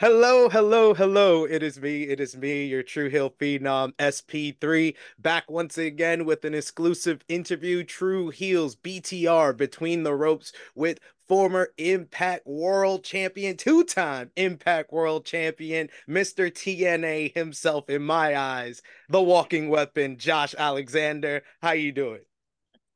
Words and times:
Hello, 0.00 0.48
hello, 0.48 0.94
hello. 0.94 1.44
It 1.44 1.60
is 1.60 1.80
me. 1.80 2.04
It 2.04 2.20
is 2.20 2.36
me, 2.36 2.66
your 2.66 2.84
Tru 2.84 3.08
Heel 3.08 3.30
Phenom 3.30 3.94
SP3, 3.96 4.94
back 5.18 5.50
once 5.50 5.76
again 5.76 6.24
with 6.24 6.44
an 6.44 6.54
exclusive 6.54 7.24
interview. 7.28 7.82
Tru 7.82 8.28
Heels 8.28 8.76
BTR 8.76 9.56
Between 9.56 10.04
the 10.04 10.14
Ropes 10.14 10.52
with 10.76 11.00
former 11.26 11.70
Impact 11.78 12.46
World 12.46 13.02
Champion, 13.02 13.56
two 13.56 13.82
time 13.82 14.30
Impact 14.36 14.92
World 14.92 15.24
Champion, 15.24 15.88
Mr. 16.08 16.48
TNA 16.48 17.34
himself, 17.34 17.90
in 17.90 18.02
my 18.02 18.38
eyes, 18.38 18.82
the 19.08 19.20
walking 19.20 19.68
weapon, 19.68 20.16
Josh 20.16 20.54
Alexander. 20.56 21.42
How 21.60 21.72
you 21.72 21.90
doing? 21.90 22.20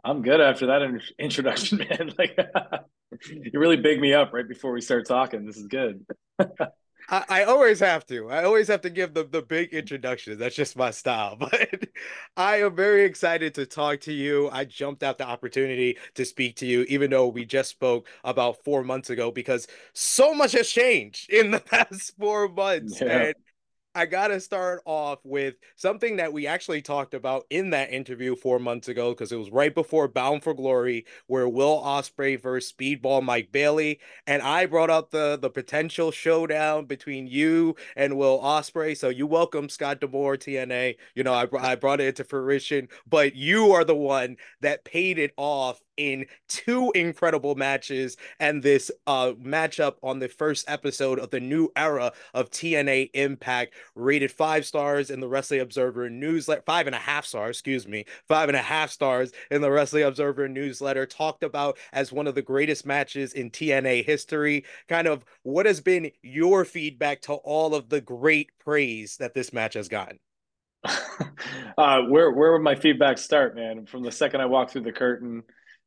I'm 0.05 0.23
good 0.23 0.41
after 0.41 0.67
that 0.67 0.83
introduction, 1.19 1.79
man. 1.91 2.13
Like, 2.17 2.39
you 3.29 3.59
really 3.59 3.79
big 3.79 4.01
me 4.01 4.15
up 4.15 4.33
right 4.33 4.47
before 4.47 4.71
we 4.71 4.81
start 4.81 5.09
talking. 5.09 5.45
This 5.45 5.57
is 5.57 5.67
good. 5.67 6.07
I, 7.13 7.25
I, 7.29 7.45
always 7.45 7.79
have 7.81 8.07
to. 8.07 8.31
I 8.31 8.45
always 8.45 8.69
have 8.69 8.81
to 8.81 8.91
give 8.91 9.13
the, 9.13 9.25
the 9.25 9.43
big 9.43 9.75
introductions. 9.75 10.39
That's 10.39 10.57
just 10.57 10.77
my 10.77 10.91
style. 10.91 11.37
But 11.53 11.89
I 12.37 12.63
am 12.63 12.75
very 12.75 13.05
excited 13.05 13.55
to 13.57 13.67
talk 13.67 14.01
to 14.01 14.13
you. 14.13 14.49
I 14.51 14.65
jumped 14.65 15.03
at 15.03 15.19
the 15.19 15.27
opportunity 15.29 15.99
to 16.15 16.25
speak 16.25 16.57
to 16.57 16.67
you, 16.67 16.87
even 16.89 17.11
though 17.11 17.29
we 17.29 17.45
just 17.45 17.69
spoke 17.69 18.09
about 18.25 18.65
four 18.65 18.83
months 18.83 19.11
ago, 19.11 19.31
because 19.31 19.67
so 19.93 20.33
much 20.33 20.53
has 20.53 20.69
changed 20.69 21.31
in 21.31 21.51
the 21.51 21.61
past 21.71 22.17
four 22.19 22.49
months. 22.49 23.01
Yeah. 23.01 23.19
And 23.19 23.35
I 23.95 24.07
got 24.07 24.29
to 24.29 24.41
start 24.41 24.81
off 24.87 25.19
with 25.23 25.57
something 25.77 26.17
that 26.17 26.33
we 26.33 26.47
actually 26.47 26.81
talked 26.81 27.13
about 27.13 27.45
in 27.51 27.71
that 27.71 27.93
interview 27.93 28.35
four 28.35 28.59
months 28.59 28.89
ago 28.89 29.11
because 29.11 29.33
it 29.33 29.37
was 29.37 29.51
right 29.51 29.75
before 29.75 30.09
Bound 30.09 30.43
for 30.43 30.55
Glory, 30.55 31.05
where 31.27 31.47
Will 31.47 31.79
Ospreay 31.83 32.41
versus 32.41 32.73
Speedball 32.73 33.23
Mike 33.23 33.53
Bailey, 33.53 34.01
and 34.27 34.41
I 34.41 34.65
brought 34.65 34.89
up 34.89 35.11
the 35.11 35.39
the 35.41 35.51
potential 35.51 36.11
showdown 36.11 36.87
between 36.87 37.27
you 37.27 37.77
and 37.95 38.17
Will 38.17 38.41
Ospreay. 38.41 38.97
So 38.97 39.11
you 39.11 39.27
welcome 39.27 39.69
Scott 39.69 40.01
D'Amore, 40.01 40.39
TNA. 40.39 40.97
You 41.15 41.25
know, 41.25 41.35
I 41.35 41.47
I 41.59 41.75
brought 41.75 42.01
it 42.01 42.09
into 42.09 42.25
fruition, 42.25 42.89
but 43.07 43.37
you 43.37 43.73
are 43.73 43.85
the 43.85 43.95
one 43.95 44.37
that 44.63 44.85
paid 44.85 45.19
it 45.19 45.33
off 45.37 45.83
in 45.97 46.27
two 46.49 46.91
incredible 46.95 47.55
matches 47.55 48.17
and 48.41 48.63
this 48.63 48.91
uh 49.07 49.33
matchup 49.43 49.97
on 50.03 50.19
the 50.19 50.29
first 50.29 50.69
episode 50.69 51.19
of 51.19 51.31
the 51.31 51.41
new 51.41 51.71
era 51.77 52.13
of 52.35 52.51
TNA 52.51 53.11
Impact, 53.15 53.75
rated 53.95 54.31
five 54.31 54.65
stars 54.67 55.11
in 55.11 55.21
the 55.21 55.29
Wrestling 55.29 55.61
Observer 55.61 56.09
newsletter, 56.11 56.63
five 56.67 56.87
and 56.87 56.97
a 56.97 56.99
half 56.99 57.25
stars, 57.25 57.57
excuse 57.57 57.87
me, 57.87 58.05
five 58.29 58.49
and 58.49 58.57
a 58.57 58.63
half 58.63 58.91
stars 58.91 59.33
in 59.51 59.61
the 59.61 59.71
Wrestling 59.71 60.05
Observer 60.05 60.49
newsletter, 60.49 61.07
talked 61.07 61.43
about 61.43 61.79
as 61.93 62.13
one 62.13 62.27
of 62.27 62.35
the 62.35 62.43
greatest 62.43 62.87
matches 62.87 63.33
in 63.33 63.51
TNA 63.51 64.05
history. 64.05 64.65
Kind 64.89 65.07
of 65.07 65.25
what 65.43 65.67
has 65.67 65.81
been 65.81 66.11
your 66.23 66.65
feedback 66.65 67.23
to 67.23 67.35
all 67.35 67.75
of 67.75 67.89
the 67.89 68.01
great 68.01 68.51
praise 68.59 69.17
that 69.19 69.35
this 69.35 69.53
match 69.53 69.75
has 69.75 69.89
gotten? 69.89 70.19
uh, 71.79 72.03
where 72.03 72.33
where 72.33 72.53
would 72.53 72.63
my 72.63 72.75
feedback 72.75 73.19
start, 73.19 73.55
man? 73.55 73.87
From 73.87 74.03
the 74.03 74.11
second 74.11 74.41
I 74.41 74.47
walked 74.47 74.73
through 74.73 74.83
the 74.83 74.93
curtain, 74.93 75.43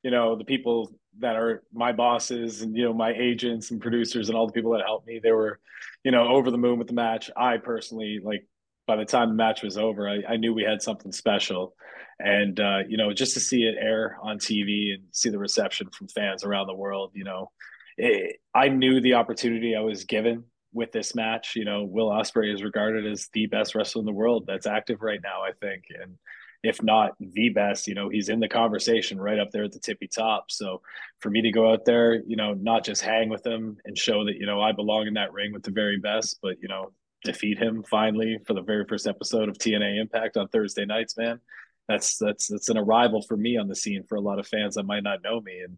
you 0.05 0.11
know 0.11 0.35
the 0.35 0.45
people 0.45 0.95
that 1.19 1.35
are 1.35 1.63
my 1.73 1.91
bosses 1.91 2.61
and 2.61 2.77
you 2.77 2.83
know 2.83 2.93
my 2.93 3.11
agents 3.11 3.71
and 3.71 3.81
producers 3.81 4.29
and 4.29 4.37
all 4.37 4.45
the 4.45 4.53
people 4.53 4.71
that 4.73 4.83
helped 4.85 5.07
me 5.07 5.19
they 5.21 5.31
were 5.31 5.59
you 6.03 6.11
know 6.11 6.27
over 6.27 6.51
the 6.51 6.59
moon 6.59 6.77
with 6.77 6.87
the 6.87 6.93
match. 6.93 7.31
I 7.35 7.57
personally 7.57 8.19
like 8.23 8.45
by 8.85 8.97
the 8.97 9.05
time 9.05 9.29
the 9.29 9.35
match 9.35 9.63
was 9.63 9.79
over 9.79 10.07
i, 10.07 10.21
I 10.29 10.37
knew 10.37 10.53
we 10.53 10.63
had 10.63 10.83
something 10.83 11.11
special. 11.11 11.75
And 12.19 12.59
uh, 12.59 12.81
you 12.87 12.97
know 12.97 13.11
just 13.13 13.33
to 13.33 13.39
see 13.39 13.63
it 13.63 13.75
air 13.79 14.17
on 14.21 14.37
tv 14.37 14.93
and 14.93 15.03
see 15.11 15.29
the 15.29 15.39
reception 15.39 15.89
from 15.89 16.07
fans 16.07 16.43
around 16.43 16.67
the 16.67 16.75
world 16.75 17.11
you 17.15 17.23
know 17.23 17.51
it, 17.97 18.37
i 18.53 18.69
knew 18.69 19.01
the 19.01 19.15
opportunity 19.15 19.75
i 19.75 19.81
was 19.81 20.03
given 20.03 20.43
with 20.71 20.91
this 20.91 21.15
match. 21.15 21.55
You 21.55 21.65
know 21.65 21.83
will 21.83 22.09
Ospreay 22.09 22.53
is 22.53 22.63
regarded 22.63 23.07
as 23.07 23.27
the 23.33 23.47
best 23.47 23.73
wrestler 23.73 24.01
in 24.01 24.05
the 24.05 24.11
world 24.11 24.45
that's 24.45 24.67
active 24.67 25.01
right 25.01 25.19
now 25.23 25.41
i 25.41 25.51
think. 25.59 25.85
And 25.99 26.17
if 26.65 26.81
not 26.81 27.13
the 27.19 27.49
best, 27.49 27.87
you 27.87 27.93
know, 27.93 28.09
he's 28.09 28.29
in 28.29 28.39
the 28.39 28.47
conversation 28.47 29.19
right 29.19 29.37
up 29.37 29.51
there 29.51 29.65
at 29.65 29.71
the 29.71 29.79
tippy 29.79 30.07
top. 30.07 30.49
So 30.49 30.81
for 31.19 31.29
me 31.29 31.41
to 31.43 31.51
go 31.51 31.71
out 31.71 31.85
there, 31.85 32.15
you 32.25 32.35
know, 32.35 32.55
not 32.55 32.83
just 32.83 33.03
hang 33.03 33.29
with 33.29 33.45
him 33.45 33.77
and 33.85 33.95
show 33.95 34.25
that, 34.25 34.37
you 34.37 34.47
know, 34.47 34.59
I 34.61 34.71
belong 34.71 35.05
in 35.05 35.13
that 35.13 35.31
ring 35.31 35.53
with 35.53 35.61
the 35.61 35.71
very 35.71 35.99
best, 35.99 36.39
but, 36.41 36.55
you 36.61 36.67
know, 36.67 36.91
defeat 37.23 37.59
him 37.59 37.83
finally 37.83 38.39
for 38.47 38.55
the 38.55 38.63
very 38.63 38.83
first 38.85 39.05
episode 39.05 39.47
of 39.47 39.59
TNA 39.59 40.01
Impact 40.01 40.37
on 40.37 40.47
Thursday 40.47 40.85
nights, 40.85 41.15
man. 41.15 41.39
That's 41.87 42.17
that's 42.17 42.47
that's 42.47 42.69
an 42.69 42.79
arrival 42.79 43.21
for 43.21 43.37
me 43.37 43.57
on 43.57 43.67
the 43.67 43.75
scene 43.75 44.03
for 44.09 44.15
a 44.15 44.21
lot 44.21 44.39
of 44.39 44.47
fans 44.47 44.73
that 44.73 44.87
might 44.87 45.03
not 45.03 45.21
know 45.23 45.39
me. 45.41 45.59
And 45.59 45.77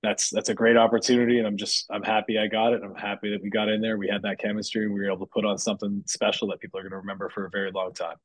that's 0.00 0.30
that's 0.30 0.48
a 0.48 0.54
great 0.54 0.76
opportunity 0.76 1.38
and 1.38 1.46
I'm 1.46 1.56
just 1.56 1.86
I'm 1.90 2.04
happy 2.04 2.38
I 2.38 2.46
got 2.46 2.72
it. 2.72 2.82
I'm 2.84 2.94
happy 2.94 3.30
that 3.30 3.42
we 3.42 3.50
got 3.50 3.68
in 3.68 3.80
there. 3.80 3.98
We 3.98 4.08
had 4.08 4.22
that 4.22 4.38
chemistry. 4.38 4.86
We 4.86 5.00
were 5.00 5.10
able 5.10 5.26
to 5.26 5.32
put 5.32 5.44
on 5.44 5.58
something 5.58 6.04
special 6.06 6.48
that 6.48 6.60
people 6.60 6.78
are 6.78 6.84
going 6.84 6.92
to 6.92 6.98
remember 6.98 7.28
for 7.30 7.46
a 7.46 7.50
very 7.50 7.72
long 7.72 7.92
time. 7.92 8.16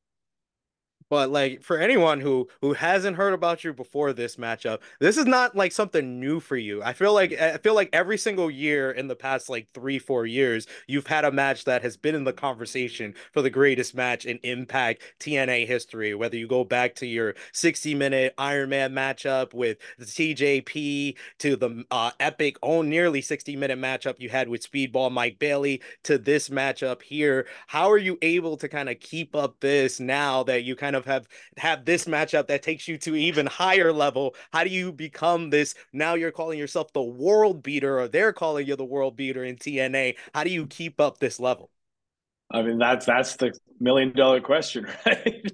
But 1.09 1.29
like 1.29 1.61
for 1.61 1.77
anyone 1.77 2.19
who 2.19 2.47
who 2.61 2.73
hasn't 2.73 3.17
heard 3.17 3.33
about 3.33 3.63
you 3.63 3.73
before 3.73 4.13
this 4.13 4.37
matchup, 4.37 4.79
this 4.99 5.17
is 5.17 5.25
not 5.25 5.55
like 5.55 5.71
something 5.71 6.19
new 6.19 6.39
for 6.39 6.57
you. 6.57 6.81
I 6.81 6.93
feel 6.93 7.13
like 7.13 7.33
I 7.33 7.57
feel 7.57 7.75
like 7.75 7.89
every 7.93 8.17
single 8.17 8.49
year 8.49 8.91
in 8.91 9.07
the 9.07 9.15
past 9.15 9.49
like 9.49 9.67
3 9.73 9.99
4 9.99 10.25
years, 10.25 10.67
you've 10.87 11.07
had 11.07 11.25
a 11.25 11.31
match 11.31 11.65
that 11.65 11.83
has 11.83 11.95
been 11.97 12.15
in 12.15 12.23
the 12.23 12.33
conversation 12.33 13.13
for 13.33 13.41
the 13.41 13.49
greatest 13.49 13.93
match 13.95 14.25
in 14.25 14.39
Impact 14.43 15.01
TNA 15.19 15.67
history, 15.67 16.15
whether 16.15 16.37
you 16.37 16.47
go 16.47 16.63
back 16.63 16.95
to 16.95 17.05
your 17.05 17.35
60-minute 17.53 18.33
Iron 18.37 18.69
Man 18.69 18.93
matchup 18.93 19.53
with 19.53 19.77
the 19.99 20.05
TJP 20.05 21.15
to 21.39 21.55
the 21.55 21.83
uh, 21.91 22.11
epic 22.19 22.57
oh 22.63 22.81
nearly 22.81 23.21
60-minute 23.21 23.77
matchup 23.79 24.19
you 24.19 24.29
had 24.29 24.49
with 24.49 24.69
Speedball 24.69 25.11
Mike 25.11 25.37
Bailey 25.39 25.81
to 26.03 26.17
this 26.17 26.49
matchup 26.49 27.01
here. 27.01 27.45
How 27.67 27.91
are 27.91 27.97
you 27.97 28.17
able 28.21 28.57
to 28.57 28.67
kind 28.67 28.89
of 28.89 28.99
keep 28.99 29.35
up 29.35 29.59
this 29.59 29.99
now 29.99 30.43
that 30.43 30.63
you 30.63 30.75
kind 30.75 30.94
of 30.95 31.05
of 31.05 31.11
have 31.11 31.27
have 31.57 31.85
this 31.85 32.05
matchup 32.05 32.47
that 32.47 32.63
takes 32.63 32.87
you 32.87 32.97
to 32.99 33.15
even 33.15 33.45
higher 33.45 33.93
level. 33.93 34.35
How 34.51 34.63
do 34.63 34.69
you 34.69 34.91
become 34.91 35.49
this? 35.49 35.75
Now 35.93 36.15
you're 36.15 36.31
calling 36.31 36.59
yourself 36.59 36.91
the 36.93 37.01
world 37.01 37.63
beater, 37.63 37.99
or 37.99 38.07
they're 38.07 38.33
calling 38.33 38.67
you 38.67 38.75
the 38.75 38.85
world 38.85 39.15
beater 39.15 39.43
in 39.43 39.55
TNA. 39.55 40.15
How 40.33 40.43
do 40.43 40.49
you 40.49 40.67
keep 40.67 40.99
up 40.99 41.19
this 41.19 41.39
level? 41.39 41.69
I 42.51 42.61
mean, 42.61 42.77
that's 42.77 43.05
that's 43.05 43.35
the 43.37 43.57
million 43.79 44.13
dollar 44.13 44.41
question, 44.41 44.87
right? 45.05 45.51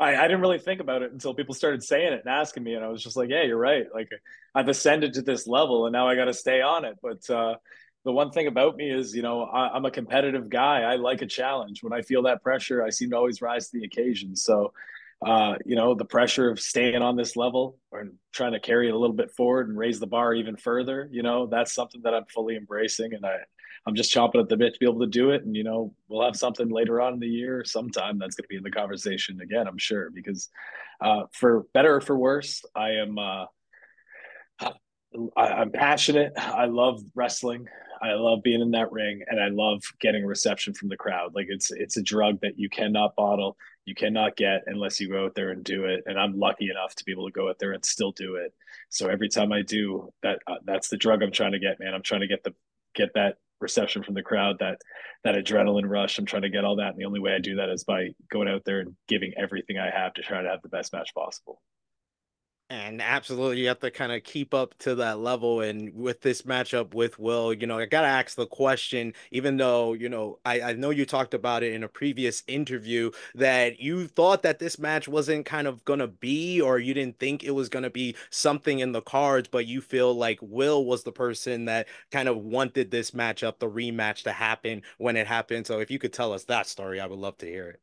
I, 0.00 0.16
I 0.16 0.22
didn't 0.22 0.40
really 0.40 0.58
think 0.58 0.80
about 0.80 1.02
it 1.02 1.12
until 1.12 1.34
people 1.34 1.54
started 1.54 1.82
saying 1.82 2.14
it 2.14 2.20
and 2.24 2.28
asking 2.28 2.62
me, 2.62 2.74
and 2.74 2.84
I 2.84 2.88
was 2.88 3.02
just 3.02 3.16
like, 3.16 3.28
"Yeah, 3.28 3.42
you're 3.42 3.58
right. 3.58 3.84
Like, 3.92 4.08
I've 4.54 4.68
ascended 4.68 5.14
to 5.14 5.22
this 5.22 5.46
level, 5.46 5.86
and 5.86 5.92
now 5.92 6.08
I 6.08 6.16
got 6.16 6.24
to 6.24 6.34
stay 6.34 6.62
on 6.62 6.84
it." 6.84 6.96
But 7.02 7.28
uh, 7.30 7.56
the 8.08 8.12
one 8.12 8.30
thing 8.30 8.46
about 8.46 8.74
me 8.74 8.90
is, 8.90 9.14
you 9.14 9.20
know, 9.20 9.42
I, 9.42 9.76
am 9.76 9.84
a 9.84 9.90
competitive 9.90 10.48
guy. 10.48 10.80
I 10.80 10.96
like 10.96 11.20
a 11.20 11.26
challenge. 11.26 11.82
When 11.82 11.92
I 11.92 12.00
feel 12.00 12.22
that 12.22 12.42
pressure, 12.42 12.82
I 12.82 12.88
seem 12.88 13.10
to 13.10 13.16
always 13.18 13.42
rise 13.42 13.68
to 13.68 13.78
the 13.78 13.84
occasion. 13.84 14.34
So, 14.34 14.72
uh, 15.20 15.56
you 15.66 15.76
know, 15.76 15.94
the 15.94 16.06
pressure 16.06 16.48
of 16.48 16.58
staying 16.58 17.02
on 17.02 17.16
this 17.16 17.36
level 17.36 17.76
or 17.90 18.08
trying 18.32 18.52
to 18.52 18.60
carry 18.60 18.88
it 18.88 18.94
a 18.94 18.98
little 18.98 19.14
bit 19.14 19.30
forward 19.32 19.68
and 19.68 19.76
raise 19.76 20.00
the 20.00 20.06
bar 20.06 20.32
even 20.32 20.56
further, 20.56 21.06
you 21.12 21.22
know, 21.22 21.48
that's 21.48 21.74
something 21.74 22.00
that 22.04 22.14
I'm 22.14 22.24
fully 22.32 22.56
embracing. 22.56 23.12
And 23.12 23.26
I, 23.26 23.36
I'm 23.86 23.94
just 23.94 24.10
chomping 24.10 24.40
at 24.40 24.48
the 24.48 24.56
bit 24.56 24.72
to 24.72 24.80
be 24.80 24.86
able 24.86 25.00
to 25.00 25.06
do 25.06 25.32
it. 25.32 25.44
And, 25.44 25.54
you 25.54 25.64
know, 25.64 25.92
we'll 26.08 26.24
have 26.24 26.34
something 26.34 26.70
later 26.70 27.02
on 27.02 27.12
in 27.12 27.20
the 27.20 27.28
year, 27.28 27.62
sometime 27.66 28.18
that's 28.18 28.36
going 28.36 28.44
to 28.44 28.48
be 28.48 28.56
in 28.56 28.62
the 28.62 28.70
conversation 28.70 29.42
again, 29.42 29.68
I'm 29.68 29.76
sure, 29.76 30.08
because 30.08 30.48
uh, 31.02 31.24
for 31.32 31.66
better 31.74 31.96
or 31.96 32.00
for 32.00 32.16
worse, 32.16 32.64
I 32.74 32.92
am, 32.92 33.18
uh, 33.18 33.44
I, 35.36 35.60
am 35.60 35.72
passionate. 35.72 36.32
I 36.38 36.64
love 36.64 37.02
wrestling. 37.14 37.66
I 38.02 38.14
love 38.14 38.42
being 38.42 38.60
in 38.60 38.70
that 38.72 38.92
ring 38.92 39.22
and 39.26 39.40
I 39.40 39.48
love 39.48 39.82
getting 40.00 40.24
a 40.24 40.26
reception 40.26 40.74
from 40.74 40.88
the 40.88 40.96
crowd. 40.96 41.34
Like 41.34 41.46
it's 41.48 41.70
it's 41.70 41.96
a 41.96 42.02
drug 42.02 42.40
that 42.42 42.58
you 42.58 42.68
cannot 42.68 43.16
bottle, 43.16 43.56
you 43.84 43.94
cannot 43.94 44.36
get 44.36 44.62
unless 44.66 45.00
you 45.00 45.08
go 45.08 45.26
out 45.26 45.34
there 45.34 45.50
and 45.50 45.64
do 45.64 45.84
it. 45.84 46.02
And 46.06 46.18
I'm 46.18 46.38
lucky 46.38 46.70
enough 46.70 46.94
to 46.96 47.04
be 47.04 47.12
able 47.12 47.26
to 47.26 47.32
go 47.32 47.48
out 47.48 47.58
there 47.58 47.72
and 47.72 47.84
still 47.84 48.12
do 48.12 48.36
it. 48.36 48.52
So 48.90 49.08
every 49.08 49.28
time 49.28 49.52
I 49.52 49.62
do 49.62 50.12
that, 50.22 50.40
uh, 50.46 50.56
that's 50.64 50.88
the 50.88 50.96
drug 50.96 51.22
I'm 51.22 51.32
trying 51.32 51.52
to 51.52 51.58
get, 51.58 51.80
man. 51.80 51.94
I'm 51.94 52.02
trying 52.02 52.22
to 52.22 52.28
get 52.28 52.44
the 52.44 52.54
get 52.94 53.14
that 53.14 53.36
reception 53.60 54.02
from 54.02 54.14
the 54.14 54.22
crowd, 54.22 54.56
that 54.60 54.80
that 55.24 55.34
adrenaline 55.34 55.88
rush. 55.88 56.18
I'm 56.18 56.26
trying 56.26 56.42
to 56.42 56.50
get 56.50 56.64
all 56.64 56.76
that, 56.76 56.90
and 56.90 56.98
the 56.98 57.04
only 57.04 57.20
way 57.20 57.32
I 57.32 57.38
do 57.38 57.56
that 57.56 57.70
is 57.70 57.84
by 57.84 58.08
going 58.30 58.48
out 58.48 58.62
there 58.64 58.80
and 58.80 58.94
giving 59.08 59.32
everything 59.36 59.78
I 59.78 59.90
have 59.90 60.14
to 60.14 60.22
try 60.22 60.42
to 60.42 60.48
have 60.48 60.62
the 60.62 60.68
best 60.68 60.92
match 60.92 61.12
possible 61.14 61.60
and 62.70 63.00
absolutely 63.00 63.60
you 63.60 63.68
have 63.68 63.78
to 63.78 63.90
kind 63.90 64.12
of 64.12 64.22
keep 64.24 64.52
up 64.52 64.76
to 64.78 64.94
that 64.94 65.18
level 65.18 65.62
and 65.62 65.94
with 65.94 66.20
this 66.20 66.42
matchup 66.42 66.92
with 66.92 67.18
will 67.18 67.54
you 67.54 67.66
know 67.66 67.78
i 67.78 67.86
gotta 67.86 68.06
ask 68.06 68.36
the 68.36 68.46
question 68.46 69.12
even 69.30 69.56
though 69.56 69.94
you 69.94 70.08
know 70.08 70.38
I, 70.44 70.60
I 70.60 70.72
know 70.74 70.90
you 70.90 71.06
talked 71.06 71.32
about 71.32 71.62
it 71.62 71.72
in 71.72 71.82
a 71.82 71.88
previous 71.88 72.42
interview 72.46 73.10
that 73.34 73.80
you 73.80 74.06
thought 74.06 74.42
that 74.42 74.58
this 74.58 74.78
match 74.78 75.08
wasn't 75.08 75.46
kind 75.46 75.66
of 75.66 75.82
gonna 75.86 76.08
be 76.08 76.60
or 76.60 76.78
you 76.78 76.92
didn't 76.92 77.18
think 77.18 77.42
it 77.42 77.52
was 77.52 77.70
gonna 77.70 77.90
be 77.90 78.14
something 78.30 78.80
in 78.80 78.92
the 78.92 79.02
cards 79.02 79.48
but 79.48 79.66
you 79.66 79.80
feel 79.80 80.14
like 80.14 80.38
will 80.42 80.84
was 80.84 81.04
the 81.04 81.12
person 81.12 81.64
that 81.64 81.88
kind 82.10 82.28
of 82.28 82.36
wanted 82.36 82.90
this 82.90 83.12
matchup 83.12 83.58
the 83.58 83.70
rematch 83.70 84.22
to 84.24 84.32
happen 84.32 84.82
when 84.98 85.16
it 85.16 85.26
happened 85.26 85.66
so 85.66 85.80
if 85.80 85.90
you 85.90 85.98
could 85.98 86.12
tell 86.12 86.34
us 86.34 86.44
that 86.44 86.66
story 86.66 87.00
i 87.00 87.06
would 87.06 87.18
love 87.18 87.38
to 87.38 87.46
hear 87.46 87.68
it 87.70 87.80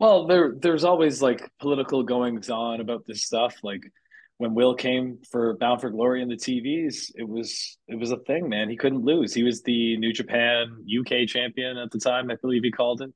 well, 0.00 0.26
there 0.26 0.54
there's 0.58 0.82
always 0.84 1.20
like 1.20 1.48
political 1.60 2.02
goings 2.02 2.48
on 2.48 2.80
about 2.80 3.06
this 3.06 3.22
stuff. 3.22 3.54
Like 3.62 3.82
when 4.38 4.54
Will 4.54 4.74
came 4.74 5.18
for 5.30 5.56
Bound 5.58 5.82
for 5.82 5.90
Glory 5.90 6.22
in 6.22 6.28
the 6.28 6.36
TVs, 6.36 7.12
it 7.14 7.28
was 7.28 7.76
it 7.86 7.96
was 7.96 8.10
a 8.10 8.16
thing, 8.16 8.48
man. 8.48 8.70
He 8.70 8.76
couldn't 8.78 9.04
lose. 9.04 9.34
He 9.34 9.42
was 9.42 9.62
the 9.62 9.98
New 9.98 10.14
Japan 10.14 10.84
UK 10.88 11.28
champion 11.28 11.76
at 11.76 11.90
the 11.90 12.00
time, 12.00 12.30
I 12.30 12.36
believe 12.36 12.64
he 12.64 12.70
called 12.70 13.02
it. 13.02 13.12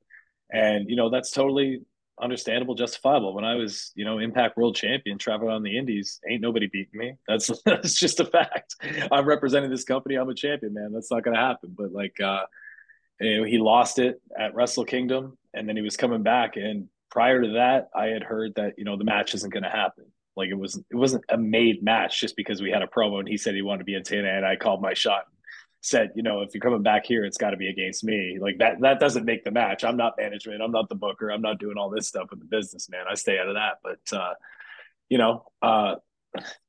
And 0.51 0.87
you 0.87 0.95
know, 0.95 1.09
that's 1.09 1.31
totally 1.31 1.81
understandable, 2.21 2.75
justifiable. 2.75 3.33
When 3.33 3.43
I 3.43 3.55
was, 3.55 3.91
you 3.95 4.05
know, 4.05 4.19
Impact 4.19 4.55
World 4.55 4.75
Champion, 4.75 5.17
traveling 5.17 5.51
on 5.51 5.63
the 5.63 5.77
Indies, 5.77 6.21
ain't 6.29 6.41
nobody 6.41 6.67
beating 6.67 6.99
me. 6.99 7.15
That's 7.27 7.49
that's 7.65 7.95
just 7.95 8.19
a 8.19 8.25
fact. 8.25 8.75
I'm 9.11 9.25
representing 9.25 9.71
this 9.71 9.85
company. 9.85 10.15
I'm 10.15 10.29
a 10.29 10.35
champion, 10.35 10.75
man. 10.75 10.91
That's 10.93 11.09
not 11.09 11.23
to 11.23 11.41
happen. 11.41 11.73
But 11.75 11.91
like, 11.91 12.19
uh, 12.21 12.43
know, 13.19 13.43
he 13.43 13.57
lost 13.57 13.99
it 13.99 14.21
at 14.37 14.55
Wrestle 14.55 14.85
Kingdom, 14.85 15.37
and 15.53 15.67
then 15.67 15.75
he 15.75 15.81
was 15.81 15.97
coming 15.97 16.23
back. 16.23 16.57
And 16.57 16.89
prior 17.09 17.41
to 17.41 17.53
that, 17.53 17.89
I 17.95 18.07
had 18.07 18.23
heard 18.23 18.55
that 18.55 18.73
you 18.77 18.85
know 18.85 18.97
the 18.97 19.03
match 19.03 19.33
isn't 19.35 19.53
going 19.53 19.63
to 19.63 19.69
happen. 19.69 20.05
Like 20.35 20.49
it 20.49 20.57
was 20.57 20.75
it 20.75 20.95
wasn't 20.95 21.23
a 21.29 21.37
made 21.37 21.83
match 21.83 22.19
just 22.19 22.35
because 22.35 22.61
we 22.61 22.71
had 22.71 22.81
a 22.81 22.87
promo 22.87 23.19
and 23.19 23.27
he 23.27 23.37
said 23.37 23.55
he 23.55 23.61
wanted 23.61 23.79
to 23.79 23.85
be 23.85 23.95
in 23.95 24.03
TNA 24.03 24.37
and 24.37 24.45
I 24.45 24.57
called 24.57 24.81
my 24.81 24.93
shot 24.93 25.23
And 25.27 25.37
said, 25.81 26.11
you 26.15 26.23
know, 26.23 26.41
if 26.41 26.53
you're 26.53 26.61
coming 26.61 26.83
back 26.83 27.05
here, 27.05 27.23
it's 27.23 27.37
got 27.37 27.51
to 27.51 27.57
be 27.57 27.69
against 27.69 28.03
me. 28.03 28.37
Like 28.39 28.57
that 28.57 28.81
that 28.81 28.99
doesn't 28.99 29.25
make 29.25 29.45
the 29.45 29.51
match. 29.51 29.83
I'm 29.85 29.97
not 29.97 30.15
management. 30.17 30.61
I'm 30.61 30.71
not 30.71 30.89
the 30.89 30.95
booker. 30.95 31.29
I'm 31.29 31.41
not 31.41 31.59
doing 31.59 31.77
all 31.77 31.89
this 31.89 32.07
stuff 32.07 32.27
with 32.31 32.39
the 32.39 32.45
business, 32.45 32.89
man. 32.89 33.05
I 33.09 33.13
stay 33.13 33.39
out 33.39 33.47
of 33.47 33.55
that. 33.55 33.77
But 33.81 34.17
uh, 34.17 34.33
you 35.09 35.17
know, 35.17 35.45
uh 35.61 35.95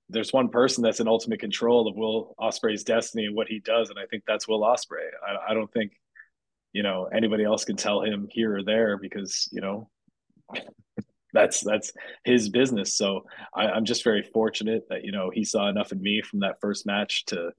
there's 0.08 0.32
one 0.32 0.48
person 0.48 0.84
that's 0.84 1.00
in 1.00 1.08
ultimate 1.08 1.40
control 1.40 1.88
of 1.88 1.96
Will 1.96 2.36
Ospreay's 2.38 2.84
destiny 2.84 3.24
and 3.24 3.34
what 3.34 3.48
he 3.48 3.58
does, 3.58 3.90
and 3.90 3.98
I 3.98 4.06
think 4.06 4.22
that's 4.24 4.46
Will 4.46 4.60
Ospreay. 4.60 5.08
I, 5.26 5.50
I 5.50 5.54
don't 5.54 5.72
think 5.72 5.92
you 6.76 6.82
know 6.82 7.08
anybody 7.10 7.42
else 7.42 7.64
can 7.64 7.76
tell 7.76 8.02
him 8.02 8.28
here 8.30 8.54
or 8.54 8.62
there 8.62 8.98
because 8.98 9.48
you 9.50 9.62
know 9.62 9.88
that's 11.32 11.60
that's 11.62 11.90
his 12.22 12.50
business. 12.50 12.94
So 12.94 13.24
I, 13.54 13.68
I'm 13.68 13.86
just 13.86 14.04
very 14.04 14.22
fortunate 14.22 14.84
that 14.90 15.02
you 15.02 15.10
know 15.10 15.30
he 15.32 15.42
saw 15.42 15.70
enough 15.70 15.90
in 15.92 16.02
me 16.02 16.20
from 16.20 16.40
that 16.40 16.60
first 16.60 16.84
match 16.84 17.24
to 17.26 17.52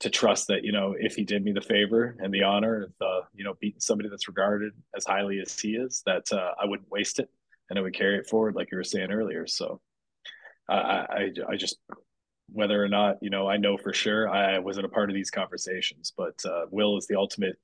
to 0.00 0.10
trust 0.10 0.48
that 0.48 0.64
you 0.64 0.72
know 0.72 0.96
if 0.98 1.14
he 1.14 1.22
did 1.22 1.44
me 1.44 1.52
the 1.52 1.60
favor 1.60 2.16
and 2.18 2.34
the 2.34 2.42
honor 2.42 2.88
of 2.88 3.06
uh, 3.06 3.20
you 3.34 3.44
know 3.44 3.54
beating 3.60 3.80
somebody 3.80 4.08
that's 4.08 4.26
regarded 4.26 4.72
as 4.96 5.06
highly 5.06 5.38
as 5.38 5.56
he 5.60 5.76
is, 5.76 6.02
that 6.04 6.24
uh, 6.32 6.50
I 6.60 6.66
wouldn't 6.66 6.90
waste 6.90 7.20
it 7.20 7.30
and 7.70 7.78
I 7.78 7.82
would 7.82 7.94
carry 7.94 8.18
it 8.18 8.28
forward 8.28 8.56
like 8.56 8.72
you 8.72 8.78
were 8.78 8.84
saying 8.84 9.12
earlier. 9.12 9.46
So 9.46 9.80
I 10.68 10.74
I, 10.74 11.30
I 11.50 11.56
just 11.56 11.78
whether 12.50 12.82
or 12.82 12.88
not 12.88 13.18
you 13.22 13.30
know 13.30 13.48
I 13.48 13.58
know 13.58 13.76
for 13.76 13.92
sure 13.92 14.28
I 14.28 14.58
wasn't 14.58 14.86
a 14.86 14.94
part 14.96 15.08
of 15.08 15.14
these 15.14 15.30
conversations, 15.30 16.12
but 16.16 16.44
uh, 16.44 16.66
Will 16.72 16.98
is 16.98 17.06
the 17.06 17.16
ultimate 17.16 17.60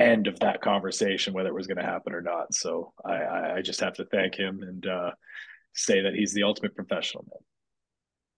end 0.00 0.26
of 0.26 0.38
that 0.40 0.60
conversation, 0.60 1.34
whether 1.34 1.48
it 1.48 1.54
was 1.54 1.66
going 1.66 1.78
to 1.78 1.82
happen 1.84 2.14
or 2.14 2.22
not. 2.22 2.54
So 2.54 2.92
I, 3.04 3.56
I 3.56 3.62
just 3.62 3.80
have 3.80 3.94
to 3.94 4.04
thank 4.04 4.34
him 4.34 4.62
and 4.62 4.86
uh, 4.86 5.10
say 5.74 6.02
that 6.02 6.14
he's 6.14 6.32
the 6.32 6.44
ultimate 6.44 6.74
professional 6.74 7.24
man. 7.30 7.40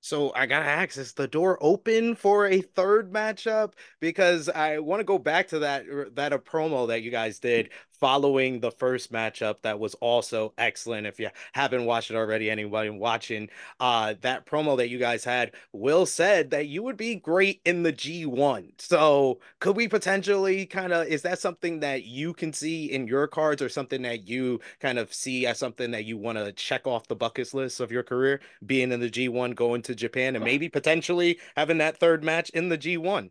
So 0.03 0.33
I 0.35 0.47
gotta 0.47 0.65
ask, 0.65 0.97
is 0.97 1.13
the 1.13 1.29
door 1.29 1.59
open 1.61 2.15
for 2.15 2.47
a 2.47 2.63
third 2.63 3.13
matchup? 3.13 3.75
Because 4.01 4.49
I 4.49 4.79
want 4.79 5.01
to 5.01 5.05
go 5.05 5.19
back 5.19 5.49
to 5.49 5.59
that 5.61 5.85
that 6.15 6.33
a 6.33 6.39
promo 6.39 6.89
that 6.89 7.03
you 7.03 7.11
guys 7.11 7.39
did 7.39 7.69
following 8.01 8.61
the 8.61 8.71
first 8.71 9.13
matchup 9.13 9.61
that 9.63 9.79
was 9.79 9.95
also 9.95 10.53
excellent. 10.59 11.07
If 11.07 11.21
you 11.21 11.29
haven't 11.53 11.85
watched 11.85 12.11
it 12.11 12.17
already, 12.17 12.51
anybody 12.51 12.91
watching 12.91 13.49
uh, 13.79 14.15
that 14.23 14.47
promo 14.47 14.77
that 14.79 14.89
you 14.89 14.99
guys 14.99 15.23
had, 15.23 15.53
Will 15.73 16.07
said 16.07 16.51
that 16.51 16.67
you 16.67 16.83
would 16.83 16.97
be 16.97 17.17
great 17.17 17.61
in 17.65 17.83
the 17.83 17.93
G1. 17.93 18.81
So 18.81 19.41
could 19.61 19.77
we 19.77 19.87
potentially 19.87 20.67
kind 20.67 20.93
of 20.93 21.07
is 21.07 21.23
that 21.23 21.39
something 21.39 21.81
that 21.81 22.05
you 22.05 22.33
can 22.33 22.53
see 22.53 22.87
in 22.87 23.07
your 23.07 23.27
cards 23.27 23.61
or 23.63 23.69
something 23.69 24.03
that 24.03 24.27
you 24.27 24.61
kind 24.81 24.99
of 24.99 25.13
see 25.13 25.47
as 25.47 25.59
something 25.59 25.91
that 25.91 26.05
you 26.05 26.17
want 26.17 26.39
to 26.39 26.53
check 26.53 26.87
off 26.87 27.07
the 27.07 27.17
bucket 27.17 27.53
list 27.55 27.81
of 27.81 27.93
your 27.93 28.03
career, 28.03 28.41
being 28.65 28.93
in 28.93 29.01
the 29.01 29.11
G1, 29.11 29.55
going 29.55 29.83
to 29.83 29.95
Japan, 29.95 30.37
and 30.37 30.45
maybe 30.45 30.69
potentially 30.69 31.39
having 31.57 31.79
that 31.79 31.99
third 31.99 32.25
match 32.25 32.51
in 32.51 32.69
the 32.69 32.79
G1? 32.79 33.31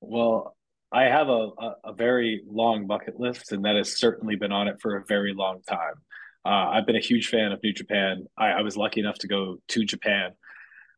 Well, 0.00 0.56
I 0.94 1.04
have 1.04 1.28
a, 1.28 1.50
a, 1.58 1.74
a, 1.86 1.92
very 1.92 2.44
long 2.48 2.86
bucket 2.86 3.18
list, 3.18 3.50
and 3.50 3.64
that 3.64 3.74
has 3.74 3.98
certainly 3.98 4.36
been 4.36 4.52
on 4.52 4.68
it 4.68 4.80
for 4.80 4.96
a 4.96 5.04
very 5.04 5.34
long 5.34 5.60
time. 5.68 5.94
Uh, 6.44 6.70
I've 6.70 6.86
been 6.86 6.94
a 6.94 7.00
huge 7.00 7.28
fan 7.28 7.50
of 7.50 7.60
New 7.64 7.72
Japan. 7.72 8.26
I, 8.38 8.50
I, 8.50 8.62
was 8.62 8.76
lucky 8.76 9.00
enough 9.00 9.18
to 9.18 9.26
go 9.26 9.56
to 9.66 9.84
Japan. 9.84 10.30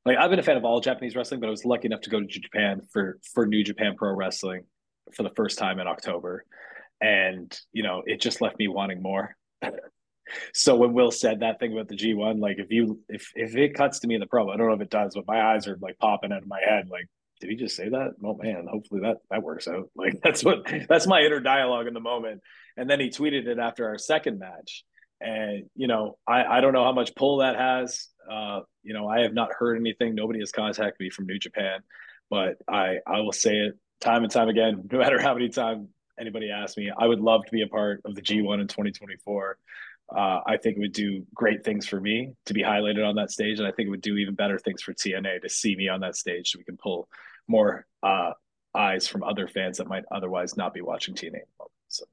Like 0.04 0.18
I've 0.18 0.28
been 0.28 0.38
a 0.38 0.42
fan 0.42 0.58
of 0.58 0.66
all 0.66 0.80
Japanese 0.80 1.16
wrestling, 1.16 1.40
but 1.40 1.46
I 1.46 1.50
was 1.50 1.64
lucky 1.64 1.86
enough 1.86 2.02
to 2.02 2.10
go 2.10 2.20
to 2.20 2.26
Japan 2.26 2.82
for 2.92 3.18
for 3.32 3.46
New 3.46 3.64
Japan 3.64 3.94
Pro 3.96 4.12
Wrestling 4.12 4.64
for 5.14 5.22
the 5.22 5.30
first 5.30 5.56
time 5.56 5.80
in 5.80 5.86
October, 5.86 6.44
and 7.00 7.58
you 7.72 7.82
know 7.82 8.02
it 8.04 8.20
just 8.20 8.42
left 8.42 8.58
me 8.58 8.68
wanting 8.68 9.00
more. 9.00 9.34
so 10.52 10.76
when 10.76 10.92
Will 10.92 11.10
said 11.10 11.40
that 11.40 11.58
thing 11.58 11.72
about 11.72 11.88
the 11.88 11.96
G 11.96 12.12
one, 12.12 12.38
like 12.38 12.58
if 12.58 12.70
you 12.70 13.00
if 13.08 13.32
if 13.34 13.56
it 13.56 13.74
cuts 13.74 14.00
to 14.00 14.08
me 14.08 14.14
in 14.14 14.20
the 14.20 14.26
pro, 14.26 14.50
I 14.50 14.58
don't 14.58 14.68
know 14.68 14.74
if 14.74 14.80
it 14.82 14.90
does, 14.90 15.14
but 15.14 15.26
my 15.26 15.54
eyes 15.54 15.66
are 15.66 15.78
like 15.80 15.98
popping 15.98 16.32
out 16.32 16.42
of 16.42 16.48
my 16.48 16.60
head, 16.60 16.88
like 16.90 17.08
did 17.40 17.50
he 17.50 17.56
just 17.56 17.76
say 17.76 17.88
that? 17.88 18.12
Oh 18.24 18.38
man, 18.40 18.66
hopefully 18.70 19.02
that 19.02 19.18
that 19.30 19.42
works 19.42 19.68
out. 19.68 19.90
Like 19.96 20.20
that's 20.22 20.44
what 20.44 20.70
that's 20.88 21.06
my 21.06 21.20
inner 21.20 21.40
dialogue 21.40 21.86
in 21.86 21.94
the 21.94 22.00
moment. 22.00 22.40
And 22.76 22.88
then 22.88 23.00
he 23.00 23.08
tweeted 23.08 23.46
it 23.46 23.58
after 23.58 23.88
our 23.88 23.98
second 23.98 24.38
match. 24.38 24.84
And 25.20 25.64
you 25.74 25.86
know, 25.86 26.18
I 26.26 26.44
I 26.44 26.60
don't 26.60 26.72
know 26.72 26.84
how 26.84 26.92
much 26.92 27.14
pull 27.14 27.38
that 27.38 27.56
has. 27.56 28.08
Uh, 28.30 28.60
you 28.82 28.94
know, 28.94 29.08
I 29.08 29.20
have 29.20 29.34
not 29.34 29.50
heard 29.56 29.78
anything. 29.78 30.14
Nobody 30.14 30.40
has 30.40 30.52
contacted 30.52 31.00
me 31.00 31.10
from 31.10 31.26
New 31.26 31.38
Japan, 31.38 31.80
but 32.30 32.56
I 32.68 32.98
I 33.06 33.20
will 33.20 33.32
say 33.32 33.56
it 33.56 33.74
time 34.00 34.22
and 34.22 34.32
time 34.32 34.48
again, 34.48 34.88
no 34.92 34.98
matter 34.98 35.20
how 35.20 35.34
many 35.34 35.48
times 35.48 35.88
anybody 36.18 36.50
asks 36.50 36.76
me, 36.76 36.90
I 36.96 37.06
would 37.06 37.20
love 37.20 37.44
to 37.44 37.50
be 37.50 37.62
a 37.62 37.66
part 37.66 38.02
of 38.04 38.14
the 38.14 38.22
G1 38.22 38.60
in 38.60 38.68
2024. 38.68 39.58
Uh, 40.14 40.40
I 40.46 40.56
think 40.56 40.76
it 40.76 40.80
would 40.80 40.92
do 40.92 41.26
great 41.34 41.64
things 41.64 41.86
for 41.86 42.00
me 42.00 42.34
to 42.46 42.54
be 42.54 42.62
highlighted 42.62 43.06
on 43.06 43.16
that 43.16 43.30
stage, 43.30 43.58
and 43.58 43.66
I 43.66 43.72
think 43.72 43.88
it 43.88 43.90
would 43.90 44.02
do 44.02 44.16
even 44.16 44.34
better 44.34 44.58
things 44.58 44.82
for 44.82 44.92
TNA 44.92 45.42
to 45.42 45.48
see 45.48 45.74
me 45.74 45.88
on 45.88 46.00
that 46.00 46.16
stage, 46.16 46.50
so 46.50 46.58
we 46.58 46.64
can 46.64 46.76
pull 46.76 47.08
more 47.48 47.86
uh, 48.02 48.32
eyes 48.74 49.08
from 49.08 49.24
other 49.24 49.48
fans 49.48 49.78
that 49.78 49.88
might 49.88 50.04
otherwise 50.12 50.56
not 50.56 50.74
be 50.74 50.80
watching 50.80 51.14
TNA. 51.14 51.40
So. 51.88 52.04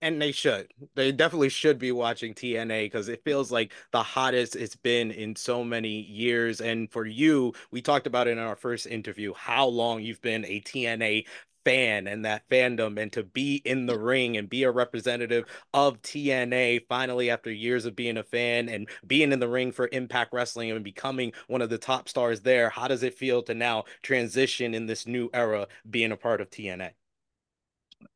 And 0.00 0.20
they 0.20 0.32
should. 0.32 0.72
They 0.94 1.12
definitely 1.12 1.48
should 1.48 1.78
be 1.78 1.90
watching 1.90 2.34
TNA 2.34 2.84
because 2.84 3.08
it 3.08 3.24
feels 3.24 3.50
like 3.50 3.72
the 3.90 4.02
hottest 4.02 4.54
it's 4.54 4.76
been 4.76 5.10
in 5.10 5.34
so 5.34 5.64
many 5.64 6.02
years. 6.02 6.60
And 6.60 6.92
for 6.92 7.06
you, 7.06 7.54
we 7.70 7.80
talked 7.80 8.06
about 8.06 8.28
it 8.28 8.32
in 8.32 8.38
our 8.38 8.56
first 8.56 8.86
interview 8.86 9.32
how 9.34 9.66
long 9.66 10.02
you've 10.02 10.20
been 10.20 10.44
a 10.44 10.60
TNA 10.60 11.24
fan 11.64 12.06
and 12.06 12.24
that 12.24 12.48
fandom 12.48 13.00
and 13.00 13.12
to 13.12 13.22
be 13.22 13.56
in 13.64 13.86
the 13.86 13.98
ring 13.98 14.36
and 14.36 14.48
be 14.48 14.64
a 14.64 14.70
representative 14.70 15.44
of 15.72 16.00
TNA 16.02 16.86
finally 16.88 17.30
after 17.30 17.50
years 17.50 17.84
of 17.84 17.96
being 17.96 18.16
a 18.16 18.22
fan 18.22 18.68
and 18.68 18.88
being 19.06 19.32
in 19.32 19.40
the 19.40 19.48
ring 19.48 19.72
for 19.72 19.88
Impact 19.92 20.32
Wrestling 20.32 20.70
and 20.70 20.84
becoming 20.84 21.32
one 21.46 21.62
of 21.62 21.70
the 21.70 21.78
top 21.78 22.08
stars 22.08 22.40
there. 22.40 22.70
How 22.70 22.88
does 22.88 23.02
it 23.02 23.18
feel 23.18 23.42
to 23.44 23.54
now 23.54 23.84
transition 24.02 24.74
in 24.74 24.86
this 24.86 25.06
new 25.06 25.30
era 25.32 25.66
being 25.88 26.12
a 26.12 26.16
part 26.16 26.40
of 26.40 26.50
TNA? 26.50 26.90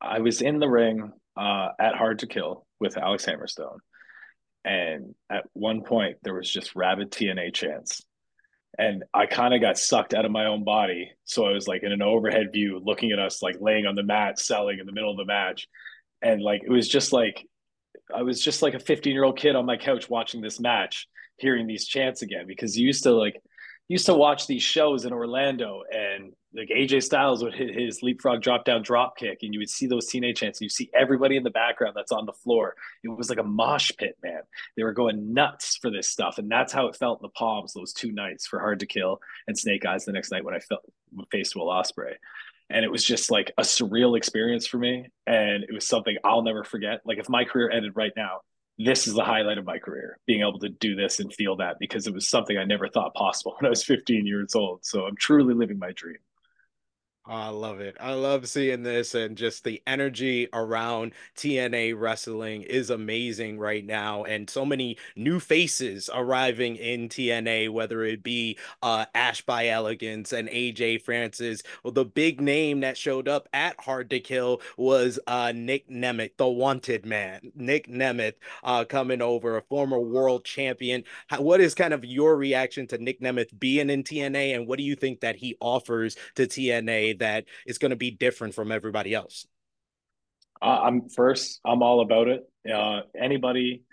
I 0.01 0.21
was 0.21 0.43
in 0.43 0.59
the 0.59 0.69
ring 0.69 1.13
uh, 1.37 1.69
at 1.79 1.95
Hard 1.95 2.19
to 2.21 2.27
Kill 2.27 2.67
with 2.81 2.97
Alex 2.97 3.25
Hammerstone. 3.25 3.79
And 4.65 5.15
at 5.31 5.45
one 5.55 5.83
point, 5.83 6.19
there 6.23 6.35
was 6.35 6.51
just 6.51 6.77
rabid 6.77 7.11
TNA 7.11 7.55
chants 7.55 8.03
and 8.79 9.05
I 9.13 9.27
kind 9.27 9.53
of 9.53 9.61
got 9.61 9.77
sucked 9.77 10.15
out 10.15 10.25
of 10.25 10.31
my 10.31 10.47
own 10.47 10.63
body. 10.63 11.11
So 11.25 11.45
I 11.47 11.53
was 11.53 11.67
like 11.67 11.83
in 11.83 11.91
an 11.91 12.01
overhead 12.01 12.53
view, 12.53 12.81
looking 12.83 13.11
at 13.11 13.19
us 13.19 13.43
like 13.43 13.57
laying 13.61 13.87
on 13.87 13.97
the 13.97 14.05
mat, 14.05 14.39
selling 14.39 14.79
in 14.79 14.87
the 14.87 14.93
middle 14.93 15.11
of 15.11 15.17
the 15.17 15.25
match, 15.25 15.67
and 16.23 16.41
like 16.41 16.63
it 16.65 16.71
was 16.71 16.89
just 16.89 17.13
like 17.13 17.45
I 18.15 18.23
was 18.23 18.43
just 18.43 18.63
like 18.63 18.75
a 18.75 18.81
15 18.81 19.13
year 19.13 19.25
old 19.25 19.39
kid 19.39 19.57
on 19.57 19.67
my 19.67 19.77
couch 19.77 20.09
watching 20.09 20.41
this 20.41 20.61
match, 20.61 21.09
hearing 21.37 21.67
these 21.67 21.87
chants 21.87 22.23
again 22.23 22.47
because 22.47 22.79
you 22.79 22.87
used 22.87 23.03
to 23.03 23.13
like 23.13 23.43
used 23.89 24.07
to 24.07 24.15
watch 24.15 24.47
these 24.47 24.63
shows 24.63 25.05
in 25.05 25.13
Orlando 25.13 25.83
and 25.93 26.33
like 26.55 26.71
AJ 26.71 27.03
Styles 27.03 27.43
would 27.43 27.55
hit 27.55 27.75
his 27.75 28.03
leapfrog 28.03 28.41
drop 28.41 28.65
down 28.65 28.83
drop 28.83 29.17
kick, 29.17 29.41
and 29.43 29.53
you 29.53 29.61
would 29.61 29.69
see 29.69 29.87
those 29.87 30.07
teenage 30.07 30.39
chants. 30.41 30.61
And 30.61 30.65
you 30.65 30.71
see 30.71 30.91
everybody 30.95 31.37
in 31.37 31.43
the 31.43 31.51
background 31.51 31.95
that's 31.95 32.13
on 32.13 32.27
the 32.27 32.33
floor. 32.33 32.75
It 33.05 33.09
was 33.09 33.29
like 33.29 33.39
a 33.39 33.45
mosh 33.45 33.93
pit, 33.99 34.17
man. 34.23 34.41
They 34.77 34.83
were 34.83 34.93
going 34.93 35.35
nuts 35.35 35.77
for 35.77 35.91
this 35.91 36.09
stuff, 36.09 36.39
and 36.39 36.51
that's 36.51 36.73
how 36.73 36.87
it 36.87 36.97
felt 36.97 37.21
in 37.21 37.23
the 37.23 37.29
palms 37.31 37.75
those 37.75 37.93
two 37.93 38.13
nights 38.13 38.47
for 38.47 38.59
Hard 38.61 38.81
to 38.81 38.87
Kill 38.87 39.21
and 39.47 39.59
Snake 39.59 39.85
Eyes. 39.85 40.05
The 40.05 40.13
next 40.13 40.33
night 40.33 40.45
when 40.45 40.55
I 40.55 40.61
felt 40.61 40.83
faced 41.31 41.55
Will 41.55 41.67
Ospreay. 41.67 42.15
and 42.71 42.85
it 42.85 42.91
was 42.91 43.05
just 43.05 43.31
like 43.31 43.53
a 43.59 43.63
surreal 43.63 44.17
experience 44.17 44.67
for 44.67 44.79
me, 44.79 45.07
and 45.27 45.65
it 45.65 45.73
was 45.73 45.87
something 45.87 46.17
I'll 46.25 46.43
never 46.43 46.65
forget. 46.65 47.01
Like 47.05 47.19
if 47.19 47.29
my 47.29 47.45
career 47.45 47.71
ended 47.71 47.93
right 47.95 48.13
now, 48.17 48.41
this 48.79 49.07
is 49.07 49.15
the 49.15 49.25
highlight 49.25 49.59
of 49.59 49.65
my 49.65 49.79
career 49.79 50.19
being 50.27 50.41
able 50.41 50.59
to 50.61 50.69
do 50.69 50.95
this 50.95 51.21
and 51.21 51.33
feel 51.35 51.57
that 51.57 51.79
because 51.81 52.07
it 52.07 52.15
was 52.15 52.29
something 52.29 52.57
I 52.57 52.65
never 52.65 52.89
thought 52.89 53.15
possible 53.15 53.57
when 53.59 53.67
I 53.67 53.71
was 53.71 53.85
15 53.85 54.27
years 54.27 54.55
old. 54.55 54.85
So 54.85 55.05
I'm 55.07 55.17
truly 55.17 55.55
living 55.55 55.79
my 55.79 55.93
dream. 55.93 56.19
I 57.31 57.51
love 57.51 57.81
it. 57.81 57.95
I 58.01 58.15
love 58.15 58.49
seeing 58.49 58.83
this 58.85 59.15
and 59.15 59.37
just 59.37 59.63
the 59.63 59.83
energy 59.87 60.49
around 60.55 61.13
TNA 61.37 61.93
wrestling 62.01 62.63
is 62.63 62.89
amazing 62.89 63.59
right 63.59 63.85
now. 63.85 64.25
And 64.25 64.49
so 64.49 64.65
many 64.65 64.97
new 65.15 65.39
faces 65.39 66.09
arriving 66.15 66.77
in 66.77 67.11
TNA, 67.11 67.69
whether 67.69 68.03
it 68.03 68.23
be 68.23 68.57
uh, 68.83 69.05
Ash 69.15 69.43
by 69.43 69.69
Elegance 69.69 70.33
and 70.33 70.49
AJ 70.49 71.03
Francis. 71.03 71.63
Well, 71.85 71.93
the 71.93 72.07
big 72.07 72.41
name 72.41 72.81
that 72.81 72.97
showed 72.97 73.29
up 73.29 73.47
at 73.53 73.79
Hard 73.79 74.09
to 74.09 74.21
Kill 74.21 74.63
was 74.79 75.19
uh, 75.27 75.53
Nick 75.55 75.91
Nemeth, 75.91 76.39
the 76.39 76.49
wanted 76.49 77.05
man. 77.05 77.53
Nick 77.55 77.89
Nemeth 77.89 78.37
uh, 78.65 78.87
coming 78.87 79.21
over, 79.21 79.59
a 79.59 79.63
former 79.63 80.01
world 80.01 80.47
champion. 80.47 81.05
How, 81.27 81.43
what 81.43 81.61
is 81.61 81.75
kind 81.75 81.93
of 81.93 82.07
your 82.07 82.39
reaction 82.39 82.87
to 82.87 82.97
Nick 82.97 83.21
Nemeth 83.21 83.59
being 83.59 83.91
in 83.91 84.03
TNA? 84.03 84.55
And 84.55 84.67
what 84.67 84.79
do 84.79 84.85
you 84.85 84.97
think 84.97 85.21
that 85.21 85.37
he 85.37 85.59
offers 85.61 86.17
to 86.37 86.47
TNA? 86.47 87.18
That 87.19 87.45
is 87.67 87.79
going 87.79 87.91
to 87.91 87.97
be 87.97 88.11
different 88.11 88.55
from 88.55 88.73
everybody 88.73 89.15
else? 89.15 89.47
I'm 90.61 91.09
first. 91.09 91.61
I'm 91.65 91.83
all 91.83 92.01
about 92.01 92.29
it. 92.29 92.51
Uh, 92.71 93.03
anybody, 93.19 93.85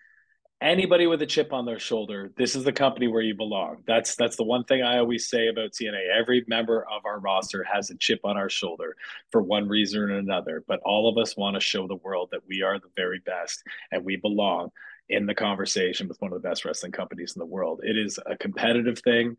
anybody 0.61 1.05
with 1.07 1.21
a 1.21 1.25
chip 1.25 1.53
on 1.53 1.65
their 1.65 1.79
shoulder, 1.79 2.31
this 2.37 2.55
is 2.55 2.63
the 2.63 2.73
company 2.73 3.07
where 3.07 3.21
you 3.21 3.35
belong. 3.35 3.83
That's 3.85 4.15
that's 4.15 4.35
the 4.35 4.43
one 4.43 4.63
thing 4.63 4.81
I 4.81 4.97
always 4.97 5.29
say 5.29 5.47
about 5.47 5.71
TNA. 5.71 6.07
Every 6.19 6.43
member 6.47 6.85
of 6.91 7.05
our 7.05 7.19
roster 7.19 7.63
has 7.63 7.89
a 7.91 7.97
chip 7.97 8.21
on 8.23 8.37
our 8.37 8.49
shoulder 8.49 8.95
for 9.31 9.41
one 9.41 9.67
reason 9.67 10.01
or 10.01 10.17
another. 10.17 10.63
But 10.67 10.79
all 10.83 11.07
of 11.07 11.17
us 11.21 11.37
want 11.37 11.55
to 11.55 11.59
show 11.59 11.87
the 11.87 11.95
world 11.95 12.29
that 12.31 12.41
we 12.47 12.61
are 12.63 12.79
the 12.79 12.89
very 12.95 13.19
best 13.19 13.63
and 13.91 14.03
we 14.03 14.15
belong 14.15 14.69
in 15.09 15.27
the 15.27 15.35
conversation 15.35 16.07
with 16.07 16.19
one 16.19 16.33
of 16.33 16.41
the 16.41 16.47
best 16.47 16.65
wrestling 16.65 16.91
companies 16.91 17.33
in 17.35 17.39
the 17.39 17.45
world. 17.45 17.81
It 17.83 17.97
is 17.97 18.19
a 18.25 18.35
competitive 18.35 18.99
thing 18.99 19.37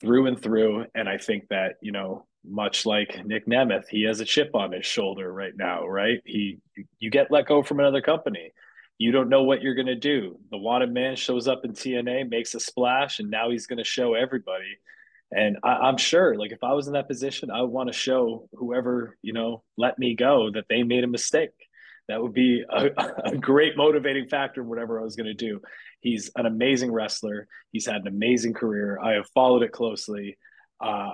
through 0.00 0.26
and 0.26 0.40
through. 0.40 0.86
And 0.94 1.08
I 1.08 1.18
think 1.18 1.48
that, 1.48 1.76
you 1.80 1.92
know, 1.92 2.26
much 2.44 2.86
like 2.86 3.24
Nick 3.24 3.46
Nemeth, 3.46 3.88
he 3.88 4.04
has 4.04 4.20
a 4.20 4.24
chip 4.24 4.54
on 4.54 4.72
his 4.72 4.86
shoulder 4.86 5.32
right 5.32 5.56
now, 5.56 5.86
right? 5.86 6.20
He 6.24 6.58
you 6.98 7.10
get 7.10 7.30
let 7.30 7.46
go 7.46 7.62
from 7.62 7.80
another 7.80 8.00
company. 8.00 8.52
You 8.98 9.12
don't 9.12 9.28
know 9.28 9.44
what 9.44 9.62
you're 9.62 9.74
going 9.74 9.86
to 9.86 9.94
do. 9.94 10.38
The 10.50 10.58
wanted 10.58 10.92
man 10.92 11.16
shows 11.16 11.48
up 11.48 11.64
in 11.64 11.72
TNA, 11.72 12.28
makes 12.28 12.54
a 12.54 12.60
splash, 12.60 13.18
and 13.18 13.30
now 13.30 13.50
he's 13.50 13.66
going 13.66 13.78
to 13.78 13.84
show 13.84 14.14
everybody. 14.14 14.78
And 15.32 15.56
I, 15.62 15.88
am 15.88 15.96
sure, 15.96 16.36
like 16.36 16.52
if 16.52 16.62
I 16.62 16.72
was 16.74 16.86
in 16.86 16.94
that 16.94 17.08
position, 17.08 17.50
I 17.50 17.62
would 17.62 17.70
want 17.70 17.88
to 17.88 17.98
show 17.98 18.48
whoever 18.54 19.16
you 19.22 19.32
know 19.32 19.62
let 19.76 19.98
me 19.98 20.14
go 20.14 20.50
that 20.52 20.64
they 20.68 20.82
made 20.82 21.04
a 21.04 21.08
mistake. 21.08 21.50
That 22.08 22.20
would 22.20 22.32
be 22.32 22.64
a, 22.68 22.90
a 23.24 23.36
great 23.36 23.76
motivating 23.76 24.28
factor 24.28 24.62
in 24.62 24.68
whatever 24.68 24.98
I 24.98 25.04
was 25.04 25.16
going 25.16 25.28
to 25.28 25.34
do. 25.34 25.60
He's 26.00 26.30
an 26.34 26.46
amazing 26.46 26.90
wrestler. 26.90 27.46
He's 27.70 27.86
had 27.86 28.00
an 28.00 28.08
amazing 28.08 28.54
career. 28.54 28.98
I 29.00 29.12
have 29.12 29.28
followed 29.28 29.62
it 29.62 29.72
closely 29.72 30.36
uh, 30.80 31.12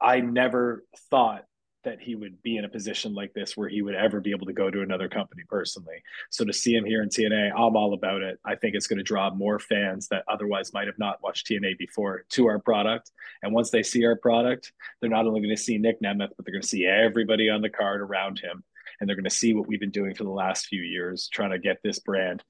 I 0.00 0.20
never 0.20 0.84
thought 1.10 1.44
that 1.84 2.00
he 2.00 2.14
would 2.14 2.42
be 2.42 2.56
in 2.56 2.64
a 2.64 2.68
position 2.68 3.14
like 3.14 3.32
this 3.32 3.56
where 3.56 3.68
he 3.68 3.80
would 3.80 3.94
ever 3.94 4.20
be 4.20 4.32
able 4.32 4.46
to 4.46 4.52
go 4.52 4.70
to 4.70 4.82
another 4.82 5.08
company 5.08 5.42
personally. 5.48 6.02
So 6.28 6.44
to 6.44 6.52
see 6.52 6.74
him 6.74 6.84
here 6.84 7.02
in 7.02 7.08
TNA, 7.08 7.52
I'm 7.52 7.76
all 7.76 7.94
about 7.94 8.22
it. 8.22 8.38
I 8.44 8.54
think 8.54 8.74
it's 8.74 8.86
going 8.86 8.98
to 8.98 9.02
draw 9.02 9.32
more 9.32 9.58
fans 9.58 10.08
that 10.08 10.24
otherwise 10.28 10.74
might 10.74 10.88
have 10.88 10.98
not 10.98 11.22
watched 11.22 11.46
TNA 11.48 11.78
before 11.78 12.24
to 12.30 12.46
our 12.48 12.58
product. 12.58 13.10
And 13.42 13.54
once 13.54 13.70
they 13.70 13.82
see 13.82 14.04
our 14.04 14.16
product, 14.16 14.72
they're 15.00 15.10
not 15.10 15.26
only 15.26 15.40
going 15.40 15.56
to 15.56 15.62
see 15.62 15.78
Nick 15.78 16.02
Nemeth, 16.02 16.30
but 16.36 16.44
they're 16.44 16.52
going 16.52 16.62
to 16.62 16.68
see 16.68 16.86
everybody 16.86 17.48
on 17.48 17.62
the 17.62 17.70
card 17.70 18.02
around 18.02 18.40
him. 18.40 18.62
And 19.00 19.08
they're 19.08 19.16
going 19.16 19.24
to 19.24 19.30
see 19.30 19.54
what 19.54 19.66
we've 19.66 19.80
been 19.80 19.90
doing 19.90 20.14
for 20.14 20.24
the 20.24 20.30
last 20.30 20.66
few 20.66 20.82
years, 20.82 21.30
trying 21.32 21.52
to 21.52 21.58
get 21.58 21.78
this 21.82 21.98
brand 21.98 22.44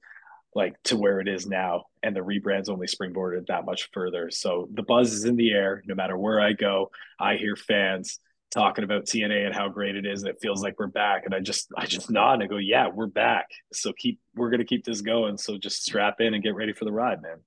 like 0.53 0.81
to 0.83 0.97
where 0.97 1.19
it 1.19 1.27
is 1.27 1.47
now 1.47 1.85
and 2.03 2.15
the 2.15 2.19
rebrand's 2.19 2.69
only 2.69 2.87
springboarded 2.87 3.47
that 3.47 3.65
much 3.65 3.89
further. 3.93 4.29
So 4.31 4.67
the 4.73 4.83
buzz 4.83 5.13
is 5.13 5.25
in 5.25 5.35
the 5.35 5.51
air 5.51 5.83
no 5.85 5.95
matter 5.95 6.17
where 6.17 6.41
i 6.41 6.53
go. 6.53 6.91
I 7.19 7.35
hear 7.35 7.55
fans 7.55 8.19
talking 8.51 8.83
about 8.83 9.05
tna 9.05 9.45
and 9.45 9.55
how 9.55 9.69
great 9.69 9.95
it 9.95 10.05
is 10.05 10.23
and 10.23 10.29
it 10.29 10.41
feels 10.41 10.61
like 10.61 10.77
we're 10.77 10.87
back. 10.87 11.25
And 11.25 11.33
i 11.33 11.39
just 11.39 11.69
i 11.77 11.85
just 11.85 12.09
nod 12.09 12.35
and 12.35 12.43
i 12.43 12.47
go 12.47 12.57
yeah 12.57 12.89
we're 12.89 13.07
back. 13.07 13.49
So 13.71 13.93
keep 13.93 14.19
we're 14.35 14.49
going 14.49 14.59
to 14.59 14.65
keep 14.65 14.85
this 14.85 15.01
going. 15.01 15.37
So 15.37 15.57
just 15.57 15.83
strap 15.83 16.19
in 16.19 16.33
and 16.33 16.43
get 16.43 16.55
ready 16.55 16.73
for 16.73 16.85
the 16.85 16.91
ride 16.91 17.21
man 17.21 17.37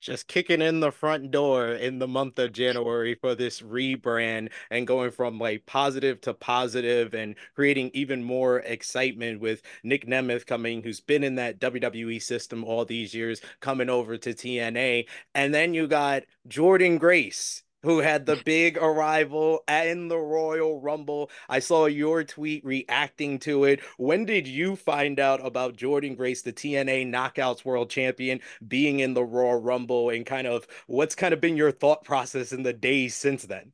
just 0.00 0.28
kicking 0.28 0.62
in 0.62 0.80
the 0.80 0.92
front 0.92 1.30
door 1.30 1.68
in 1.68 1.98
the 1.98 2.08
month 2.08 2.38
of 2.38 2.52
January 2.52 3.14
for 3.14 3.34
this 3.34 3.60
rebrand 3.60 4.50
and 4.70 4.86
going 4.86 5.10
from 5.10 5.38
like 5.38 5.66
positive 5.66 6.20
to 6.22 6.34
positive 6.34 7.14
and 7.14 7.34
creating 7.54 7.90
even 7.94 8.22
more 8.22 8.60
excitement 8.60 9.40
with 9.40 9.62
Nick 9.82 10.06
Nemeth 10.06 10.46
coming, 10.46 10.82
who's 10.82 11.00
been 11.00 11.24
in 11.24 11.34
that 11.36 11.58
WWE 11.58 12.22
system 12.22 12.64
all 12.64 12.84
these 12.84 13.14
years, 13.14 13.40
coming 13.60 13.90
over 13.90 14.16
to 14.16 14.34
TNA. 14.34 15.06
And 15.34 15.54
then 15.54 15.74
you 15.74 15.86
got 15.86 16.24
Jordynne 16.48 16.98
Grace 16.98 17.62
who 17.82 17.98
had 17.98 18.26
the 18.26 18.40
big 18.44 18.76
arrival 18.76 19.62
in 19.68 20.08
the 20.08 20.18
Royal 20.18 20.80
Rumble. 20.80 21.30
I 21.48 21.60
saw 21.60 21.86
your 21.86 22.24
tweet 22.24 22.64
reacting 22.64 23.38
to 23.40 23.64
it. 23.64 23.80
When 23.96 24.24
did 24.24 24.46
you 24.46 24.76
find 24.76 25.20
out 25.20 25.44
about 25.44 25.76
Jordynne 25.76 26.16
Grace, 26.16 26.42
the 26.42 26.52
TNA 26.52 27.10
Knockouts 27.12 27.64
World 27.64 27.90
Champion, 27.90 28.40
being 28.66 29.00
in 29.00 29.14
the 29.14 29.24
Royal 29.24 29.60
Rumble, 29.60 30.10
and 30.10 30.26
kind 30.26 30.46
of 30.46 30.66
what's 30.86 31.14
kind 31.14 31.32
of 31.32 31.40
been 31.40 31.56
your 31.56 31.72
thought 31.72 32.04
process 32.04 32.52
in 32.52 32.62
the 32.62 32.72
days 32.72 33.14
since 33.14 33.44
then? 33.44 33.72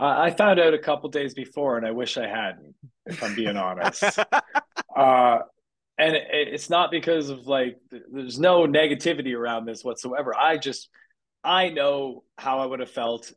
I 0.00 0.30
found 0.30 0.60
out 0.60 0.74
a 0.74 0.78
couple 0.78 1.10
days 1.10 1.34
before, 1.34 1.76
and 1.76 1.84
I 1.84 1.90
wish 1.90 2.16
I 2.16 2.28
hadn't, 2.28 2.76
if 3.06 3.20
I'm 3.20 3.34
being 3.34 3.56
honest. 3.56 4.04
uh, 4.96 5.38
and 5.98 6.16
it's 6.30 6.70
not 6.70 6.92
because 6.92 7.30
of 7.30 7.48
like, 7.48 7.78
there's 7.90 8.38
no 8.38 8.68
negativity 8.68 9.36
around 9.36 9.64
this 9.64 9.82
whatsoever. 9.82 10.32
I 10.36 10.56
just 10.56 10.88
I 11.48 11.70
know 11.70 12.24
how 12.36 12.58
I 12.58 12.66
would 12.66 12.80
have 12.80 12.90
felt 12.90 13.32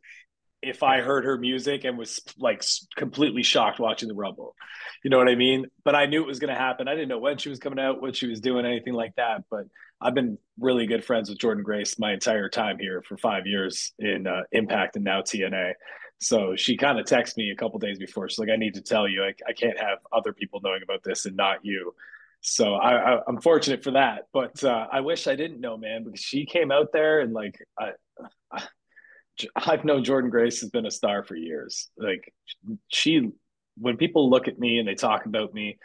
if 0.60 0.82
I 0.82 1.00
heard 1.00 1.24
her 1.24 1.38
music 1.38 1.84
and 1.84 1.96
was 1.96 2.20
like 2.38 2.62
completely 2.94 3.42
shocked 3.42 3.80
watching 3.80 4.08
the 4.08 4.14
Rumble. 4.14 4.54
You 5.02 5.10
know 5.10 5.16
what 5.16 5.28
I 5.28 5.34
mean? 5.34 5.66
But 5.82 5.96
I 5.96 6.04
knew 6.06 6.22
it 6.22 6.26
was 6.26 6.38
going 6.38 6.52
to 6.52 6.60
happen. 6.60 6.88
I 6.88 6.94
didn't 6.94 7.08
know 7.08 7.18
when 7.18 7.38
she 7.38 7.48
was 7.48 7.58
coming 7.58 7.80
out, 7.80 8.02
what 8.02 8.14
she 8.14 8.28
was 8.28 8.40
doing, 8.40 8.66
anything 8.66 8.92
like 8.92 9.16
that. 9.16 9.44
But 9.50 9.64
I've 10.00 10.14
been 10.14 10.36
really 10.60 10.86
good 10.86 11.04
friends 11.04 11.30
with 11.30 11.38
Jordynne 11.38 11.64
Grace 11.64 11.98
my 11.98 12.12
entire 12.12 12.50
time 12.50 12.78
here 12.78 13.02
for 13.02 13.16
five 13.16 13.46
years 13.46 13.94
in 13.98 14.26
uh, 14.26 14.42
Impact 14.52 14.96
and 14.96 15.04
now 15.04 15.22
TNA. 15.22 15.72
So 16.18 16.54
she 16.54 16.76
kind 16.76 17.00
of 17.00 17.06
texted 17.06 17.38
me 17.38 17.50
a 17.50 17.56
couple 17.56 17.78
days 17.78 17.98
before. 17.98 18.28
She's 18.28 18.38
like, 18.38 18.50
I 18.50 18.56
need 18.56 18.74
to 18.74 18.82
tell 18.82 19.08
you, 19.08 19.24
I, 19.24 19.32
I 19.48 19.54
can't 19.54 19.80
have 19.80 19.98
other 20.12 20.34
people 20.34 20.60
knowing 20.62 20.82
about 20.82 21.02
this 21.02 21.24
and 21.24 21.34
not 21.34 21.64
you. 21.64 21.94
So 22.42 22.74
I, 22.74 23.14
I 23.14 23.20
am 23.28 23.40
fortunate 23.40 23.84
for 23.84 23.92
that, 23.92 24.26
but 24.32 24.62
uh, 24.64 24.88
I 24.92 25.00
wish 25.00 25.28
I 25.28 25.36
didn't 25.36 25.60
know, 25.60 25.76
man, 25.76 26.02
because 26.02 26.20
she 26.20 26.44
came 26.44 26.72
out 26.72 26.88
there 26.92 27.20
and 27.20 27.32
like 27.32 27.56
I, 27.78 27.90
I 28.52 28.62
I've 29.56 29.84
known 29.84 30.04
Jordynne 30.04 30.30
Grace 30.30 30.60
has 30.60 30.70
been 30.70 30.84
a 30.84 30.90
star 30.90 31.22
for 31.22 31.36
years. 31.36 31.88
Like 31.96 32.32
she, 32.88 33.30
when 33.78 33.96
people 33.96 34.28
look 34.28 34.48
at 34.48 34.58
me 34.58 34.78
and 34.78 34.86
they 34.86 34.94
talk 34.94 35.24
about 35.24 35.54
me, 35.54 35.78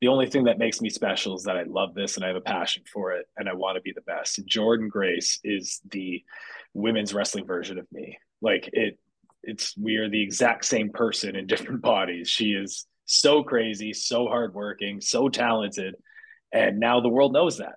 the 0.00 0.08
only 0.08 0.26
thing 0.26 0.44
that 0.44 0.58
makes 0.58 0.80
me 0.80 0.88
special 0.88 1.36
is 1.36 1.44
that 1.44 1.58
I 1.58 1.64
love 1.64 1.94
this 1.94 2.16
and 2.16 2.24
I 2.24 2.28
have 2.28 2.36
a 2.36 2.40
passion 2.40 2.82
for 2.90 3.12
it 3.12 3.26
and 3.36 3.48
I 3.48 3.52
want 3.52 3.76
to 3.76 3.82
be 3.82 3.92
the 3.92 4.00
best. 4.00 4.44
Jordynne 4.46 4.88
Grace 4.88 5.38
is 5.44 5.80
the 5.90 6.24
women's 6.72 7.12
wrestling 7.12 7.46
version 7.46 7.78
of 7.78 7.86
me. 7.92 8.16
Like 8.40 8.70
it, 8.72 8.98
it's 9.42 9.76
we 9.76 9.96
are 9.96 10.08
the 10.08 10.22
exact 10.22 10.64
same 10.64 10.90
person 10.90 11.36
in 11.36 11.46
different 11.46 11.82
bodies. 11.82 12.28
She 12.28 12.52
is 12.52 12.86
so 13.10 13.42
crazy, 13.42 13.92
so 13.92 14.26
hardworking, 14.26 15.00
so 15.00 15.28
talented, 15.28 15.96
and 16.52 16.78
now 16.78 17.00
the 17.00 17.08
world 17.08 17.32
knows 17.32 17.58
that. 17.58 17.74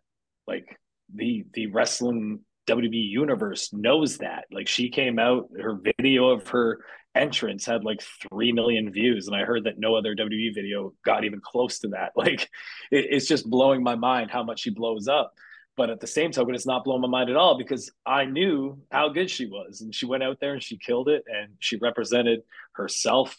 Like 0.47 0.79
the 1.13 1.45
the 1.53 1.67
wrestling 1.67 2.41
WWE 2.67 3.09
universe 3.09 3.73
knows 3.73 4.19
that. 4.19 4.45
Like 4.51 4.67
she 4.67 4.89
came 4.89 5.17
out, 5.17 5.49
her 5.59 5.79
video 5.97 6.29
of 6.29 6.47
her 6.49 6.79
entrance 7.15 7.65
had 7.65 7.83
like 7.83 8.01
three 8.29 8.51
million 8.51 8.91
views, 8.91 9.27
and 9.27 9.35
I 9.35 9.43
heard 9.43 9.63
that 9.63 9.79
no 9.79 9.95
other 9.95 10.15
WWE 10.15 10.53
video 10.53 10.93
got 11.03 11.23
even 11.23 11.41
close 11.41 11.79
to 11.79 11.89
that. 11.89 12.11
Like 12.15 12.43
it, 12.91 13.07
it's 13.09 13.27
just 13.27 13.49
blowing 13.49 13.81
my 13.81 13.95
mind 13.95 14.29
how 14.29 14.43
much 14.43 14.61
she 14.61 14.69
blows 14.69 15.07
up. 15.07 15.33
But 15.75 15.89
at 15.89 15.99
the 15.99 16.05
same 16.05 16.31
token, 16.31 16.53
it's 16.53 16.67
not 16.67 16.83
blowing 16.83 17.01
my 17.01 17.07
mind 17.07 17.31
at 17.31 17.35
all 17.35 17.57
because 17.57 17.91
I 18.05 18.25
knew 18.25 18.79
how 18.91 19.09
good 19.09 19.31
she 19.31 19.47
was, 19.47 19.81
and 19.81 19.95
she 19.95 20.05
went 20.05 20.21
out 20.21 20.37
there 20.39 20.53
and 20.53 20.61
she 20.61 20.77
killed 20.77 21.09
it, 21.09 21.23
and 21.27 21.53
she 21.59 21.77
represented 21.77 22.41
herself 22.73 23.35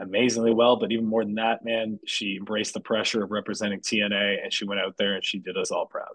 amazingly 0.00 0.52
well. 0.52 0.76
But 0.76 0.92
even 0.92 1.06
more 1.06 1.24
than 1.24 1.34
that, 1.36 1.64
man, 1.64 1.98
she 2.06 2.36
embraced 2.36 2.74
the 2.74 2.80
pressure 2.80 3.22
of 3.22 3.30
representing 3.30 3.80
TNA 3.80 4.42
and 4.42 4.52
she 4.52 4.64
went 4.64 4.80
out 4.80 4.96
there 4.96 5.14
and 5.14 5.24
she 5.24 5.38
did 5.38 5.56
us 5.56 5.70
all 5.70 5.86
proud. 5.86 6.14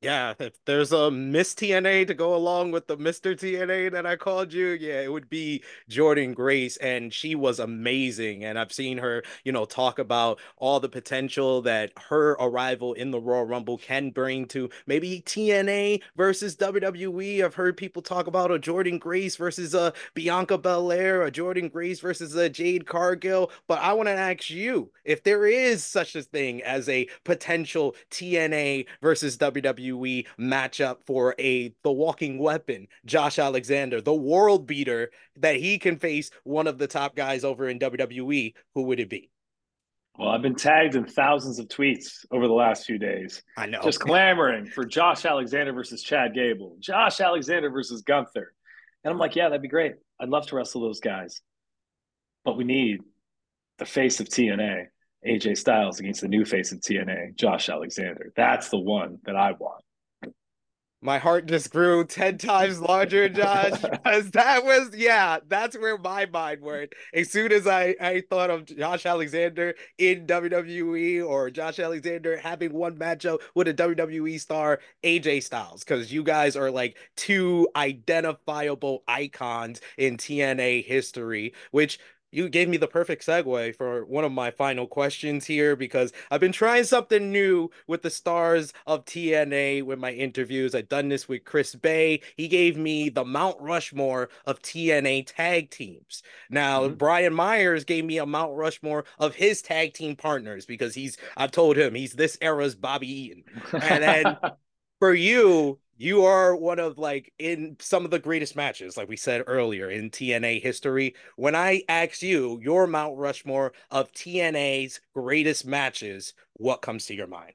Yeah, 0.00 0.34
if 0.38 0.52
there's 0.64 0.92
a 0.92 1.10
Miss 1.10 1.54
TNA 1.54 2.06
to 2.06 2.14
go 2.14 2.32
along 2.36 2.70
with 2.70 2.86
the 2.86 2.96
Mr. 2.96 3.34
TNA 3.34 3.90
that 3.90 4.06
I 4.06 4.14
called 4.14 4.52
you, 4.52 4.68
yeah, 4.68 5.00
it 5.00 5.10
would 5.10 5.28
be 5.28 5.64
Jordynne 5.90 6.36
Grace. 6.36 6.76
And 6.76 7.12
she 7.12 7.34
was 7.34 7.58
amazing. 7.58 8.44
And 8.44 8.60
I've 8.60 8.72
seen 8.72 8.98
her, 8.98 9.24
you 9.42 9.50
know, 9.50 9.64
talk 9.64 9.98
about 9.98 10.38
all 10.56 10.78
the 10.78 10.88
potential 10.88 11.62
that 11.62 11.90
her 12.10 12.32
arrival 12.34 12.92
in 12.92 13.10
the 13.10 13.20
Royal 13.20 13.42
Rumble 13.44 13.76
can 13.76 14.10
bring 14.10 14.46
to 14.48 14.70
maybe 14.86 15.20
TNA 15.26 16.02
versus 16.16 16.54
WWE. 16.54 17.44
I've 17.44 17.56
heard 17.56 17.76
people 17.76 18.00
talk 18.00 18.28
about 18.28 18.52
a 18.52 18.58
Jordynne 18.60 19.00
Grace 19.00 19.34
versus 19.34 19.74
a 19.74 19.92
Bianca 20.14 20.58
Belair, 20.58 21.24
a 21.24 21.32
Jordynne 21.32 21.72
Grace 21.72 21.98
versus 21.98 22.36
a 22.36 22.48
Jade 22.48 22.86
Cargill. 22.86 23.50
But 23.66 23.80
I 23.80 23.94
want 23.94 24.06
to 24.06 24.12
ask 24.12 24.48
you 24.48 24.92
if 25.04 25.24
there 25.24 25.44
is 25.44 25.84
such 25.84 26.14
a 26.14 26.22
thing 26.22 26.62
as 26.62 26.88
a 26.88 27.08
potential 27.24 27.96
TNA 28.12 28.86
versus 29.02 29.36
WWE 29.36 29.87
WWE 29.88 30.26
matchup 30.38 30.98
for 31.06 31.34
a 31.38 31.74
the 31.82 31.92
walking 31.92 32.38
weapon, 32.38 32.88
Josh 33.04 33.38
Alexander, 33.38 34.00
the 34.00 34.14
world 34.14 34.66
beater, 34.66 35.10
that 35.36 35.56
he 35.56 35.78
can 35.78 35.98
face 35.98 36.30
one 36.44 36.66
of 36.66 36.78
the 36.78 36.86
top 36.86 37.16
guys 37.16 37.44
over 37.44 37.68
in 37.68 37.78
WWE, 37.78 38.54
who 38.74 38.82
would 38.82 39.00
it 39.00 39.08
be? 39.08 39.30
Well, 40.18 40.30
I've 40.30 40.42
been 40.42 40.56
tagged 40.56 40.96
in 40.96 41.04
thousands 41.06 41.60
of 41.60 41.68
tweets 41.68 42.26
over 42.32 42.48
the 42.48 42.52
last 42.52 42.86
few 42.86 42.98
days. 42.98 43.42
I 43.56 43.66
know. 43.66 43.80
Just 43.82 44.00
clamoring 44.00 44.66
for 44.66 44.84
Josh 44.84 45.24
Alexander 45.24 45.72
versus 45.72 46.02
Chad 46.02 46.34
Gable, 46.34 46.76
Josh 46.80 47.20
Alexander 47.20 47.70
versus 47.70 48.02
Gunther. 48.02 48.52
And 49.04 49.12
I'm 49.12 49.18
like, 49.18 49.36
yeah, 49.36 49.48
that'd 49.48 49.62
be 49.62 49.68
great. 49.68 49.94
I'd 50.20 50.28
love 50.28 50.48
to 50.48 50.56
wrestle 50.56 50.80
those 50.80 50.98
guys. 50.98 51.40
But 52.44 52.56
we 52.56 52.64
need 52.64 53.00
the 53.78 53.86
face 53.86 54.18
of 54.18 54.28
TNA, 54.28 54.86
AJ 55.26 55.58
Styles, 55.58 56.00
against 56.00 56.20
the 56.20 56.28
new 56.28 56.44
face 56.44 56.72
of 56.72 56.80
TNA, 56.80 57.34
Josh 57.34 57.68
Alexander. 57.68 58.32
That's 58.36 58.68
the 58.68 58.78
one 58.78 59.18
that 59.24 59.36
I 59.36 59.52
want 59.52 59.82
my 61.00 61.18
heart 61.18 61.46
just 61.46 61.70
grew 61.70 62.04
10 62.04 62.38
times 62.38 62.80
larger, 62.80 63.28
Josh, 63.28 63.80
because 63.90 64.30
that 64.32 64.64
was, 64.64 64.90
yeah, 64.96 65.38
that's 65.46 65.78
where 65.78 65.96
my 65.96 66.26
mind 66.26 66.60
went. 66.60 66.92
As 67.14 67.30
soon 67.30 67.52
as 67.52 67.66
I, 67.66 67.94
I 68.00 68.22
thought 68.28 68.50
of 68.50 68.64
Josh 68.64 69.06
Alexander 69.06 69.74
in 69.98 70.26
WWE 70.26 71.24
or 71.24 71.50
Josh 71.50 71.78
Alexander 71.78 72.36
having 72.36 72.72
one 72.72 72.96
matchup 72.96 73.40
with 73.54 73.68
a 73.68 73.74
WWE 73.74 74.40
star, 74.40 74.80
AJ 75.04 75.44
Styles, 75.44 75.84
because 75.84 76.12
you 76.12 76.22
guys 76.24 76.56
are 76.56 76.70
like 76.70 76.96
two 77.16 77.68
identifiable 77.76 79.04
icons 79.06 79.80
in 79.96 80.16
TNA 80.16 80.84
history, 80.84 81.54
which 81.70 81.98
you 82.30 82.48
gave 82.48 82.68
me 82.68 82.76
the 82.76 82.86
perfect 82.86 83.24
segue 83.24 83.76
for 83.76 84.04
one 84.04 84.24
of 84.24 84.32
my 84.32 84.50
final 84.50 84.86
questions 84.86 85.46
here 85.46 85.76
because 85.76 86.12
I've 86.30 86.40
been 86.40 86.52
trying 86.52 86.84
something 86.84 87.32
new 87.32 87.70
with 87.86 88.02
the 88.02 88.10
stars 88.10 88.72
of 88.86 89.04
TNA 89.04 89.84
with 89.84 89.98
my 89.98 90.12
interviews. 90.12 90.74
I've 90.74 90.88
done 90.88 91.08
this 91.08 91.28
with 91.28 91.44
Chris 91.44 91.74
Bey. 91.74 92.20
He 92.36 92.48
gave 92.48 92.76
me 92.76 93.08
the 93.08 93.24
Mount 93.24 93.60
Rushmore 93.60 94.28
of 94.44 94.60
TNA 94.60 95.24
tag 95.26 95.70
teams. 95.70 96.22
Now, 96.50 96.82
mm-hmm. 96.82 96.94
Brian 96.94 97.34
Myers 97.34 97.84
gave 97.84 98.04
me 98.04 98.18
a 98.18 98.26
Mount 98.26 98.56
Rushmore 98.56 99.04
of 99.18 99.34
his 99.34 99.62
tag 99.62 99.94
team 99.94 100.16
partners 100.16 100.66
because 100.66 100.94
he's, 100.94 101.16
I've 101.36 101.52
told 101.52 101.76
him 101.76 101.94
he's 101.94 102.12
this 102.12 102.36
era's 102.40 102.74
Bobby 102.74 103.10
Eaton. 103.10 103.44
And 103.72 104.02
then 104.02 104.36
for 104.98 105.14
you, 105.14 105.78
you 105.98 106.24
are 106.24 106.54
one 106.54 106.78
of 106.78 106.96
like 106.96 107.32
in 107.40 107.76
some 107.80 108.04
of 108.04 108.12
the 108.12 108.20
greatest 108.20 108.54
matches, 108.54 108.96
like 108.96 109.08
we 109.08 109.16
said 109.16 109.42
earlier 109.48 109.90
in 109.90 110.10
TNA 110.10 110.62
history. 110.62 111.16
When 111.34 111.56
I 111.56 111.82
ask 111.88 112.22
you 112.22 112.60
your 112.62 112.86
Mount 112.86 113.18
Rushmore 113.18 113.72
of 113.90 114.12
TNA's 114.12 115.00
greatest 115.12 115.66
matches, 115.66 116.34
what 116.54 116.82
comes 116.82 117.06
to 117.06 117.14
your 117.14 117.26
mind? 117.26 117.52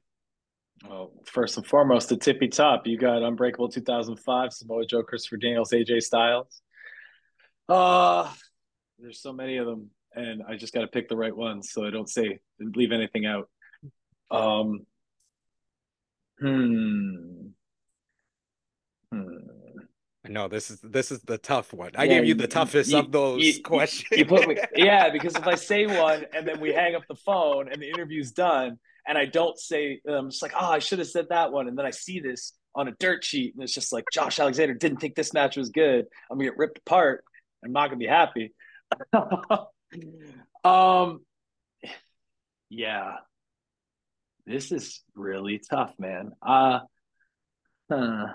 Well, 0.88 1.12
first 1.26 1.56
and 1.56 1.66
foremost, 1.66 2.10
the 2.10 2.18
tippy 2.18 2.50
top. 2.50 2.86
You 2.86 2.98
got 2.98 3.24
Unbreakable 3.24 3.70
2005, 3.70 4.52
Samoa 4.52 4.86
Joe, 4.86 5.04
Christopher 5.04 5.38
Daniels, 5.38 5.72
AJ 5.72 6.02
Styles. 6.02 6.62
Uh, 7.70 8.30
there's 9.00 9.22
so 9.22 9.32
many 9.32 9.56
of 9.56 9.66
them, 9.66 9.90
and 10.14 10.44
I 10.46 10.58
just 10.58 10.74
got 10.74 10.82
to 10.82 10.88
pick 10.88 11.08
the 11.08 11.16
right 11.16 11.36
ones 11.36 11.72
so 11.72 11.86
I 11.86 11.92
don't 11.92 12.10
say 12.10 12.40
leave 12.60 12.92
anything 12.92 13.26
out. 13.26 13.50
Um, 14.30 14.86
hmm. 16.42 17.48
Hmm. 19.14 19.54
No, 20.26 20.48
this 20.48 20.72
is 20.72 20.80
this 20.82 21.12
is 21.12 21.22
the 21.24 21.38
tough 21.38 21.74
one. 21.74 21.92
I 21.98 22.06
yeah, 22.06 22.16
gave 22.16 22.26
you 22.26 22.34
the 22.36 22.48
toughest 22.48 22.92
you, 22.92 23.00
of 23.00 23.12
those 23.12 23.44
you, 23.44 23.62
questions. 23.62 24.08
You 24.18 24.26
put 24.26 24.48
me, 24.48 24.58
yeah, 24.76 25.10
because 25.10 25.36
if 25.36 25.46
I 25.46 25.56
say 25.56 25.86
one 25.86 26.26
and 26.34 26.48
then 26.48 26.62
we 26.62 26.74
hang 26.74 26.96
up 26.96 27.04
the 27.10 27.16
phone 27.16 27.70
and 27.70 27.82
the 27.82 27.90
interview's 27.90 28.32
done, 28.32 28.80
and 29.06 29.18
I 29.18 29.26
don't 29.26 29.60
say, 29.60 30.00
I'm 30.08 30.30
just 30.30 30.42
like, 30.42 30.54
oh, 30.56 30.72
I 30.72 30.80
should 30.80 31.00
have 31.00 31.10
said 31.10 31.28
that 31.30 31.52
one, 31.52 31.68
and 31.68 31.78
then 31.78 31.86
I 31.86 31.92
see 31.92 32.22
this 32.22 32.54
on 32.74 32.88
a 32.88 32.94
dirt 33.00 33.26
sheet, 33.26 33.54
and 33.54 33.64
it's 33.64 33.74
just 33.74 33.92
like 33.92 34.06
Josh 34.14 34.40
Alexander 34.40 34.74
didn't 34.74 35.02
think 35.02 35.16
this 35.16 35.34
match 35.34 35.58
was 35.58 35.70
good. 35.70 36.06
I'm 36.32 36.38
gonna 36.38 36.50
get 36.50 36.58
ripped 36.58 36.78
apart. 36.78 37.26
I'm 37.64 37.74
not 37.74 37.88
gonna 37.88 37.98
be 37.98 38.08
happy. 38.08 38.54
um, 40.64 41.20
yeah, 42.70 43.16
this 44.46 44.72
is 44.72 45.02
really 45.16 45.60
tough, 45.70 45.94
man. 46.00 46.32
Uh, 46.42 46.80
huh. 47.92 48.28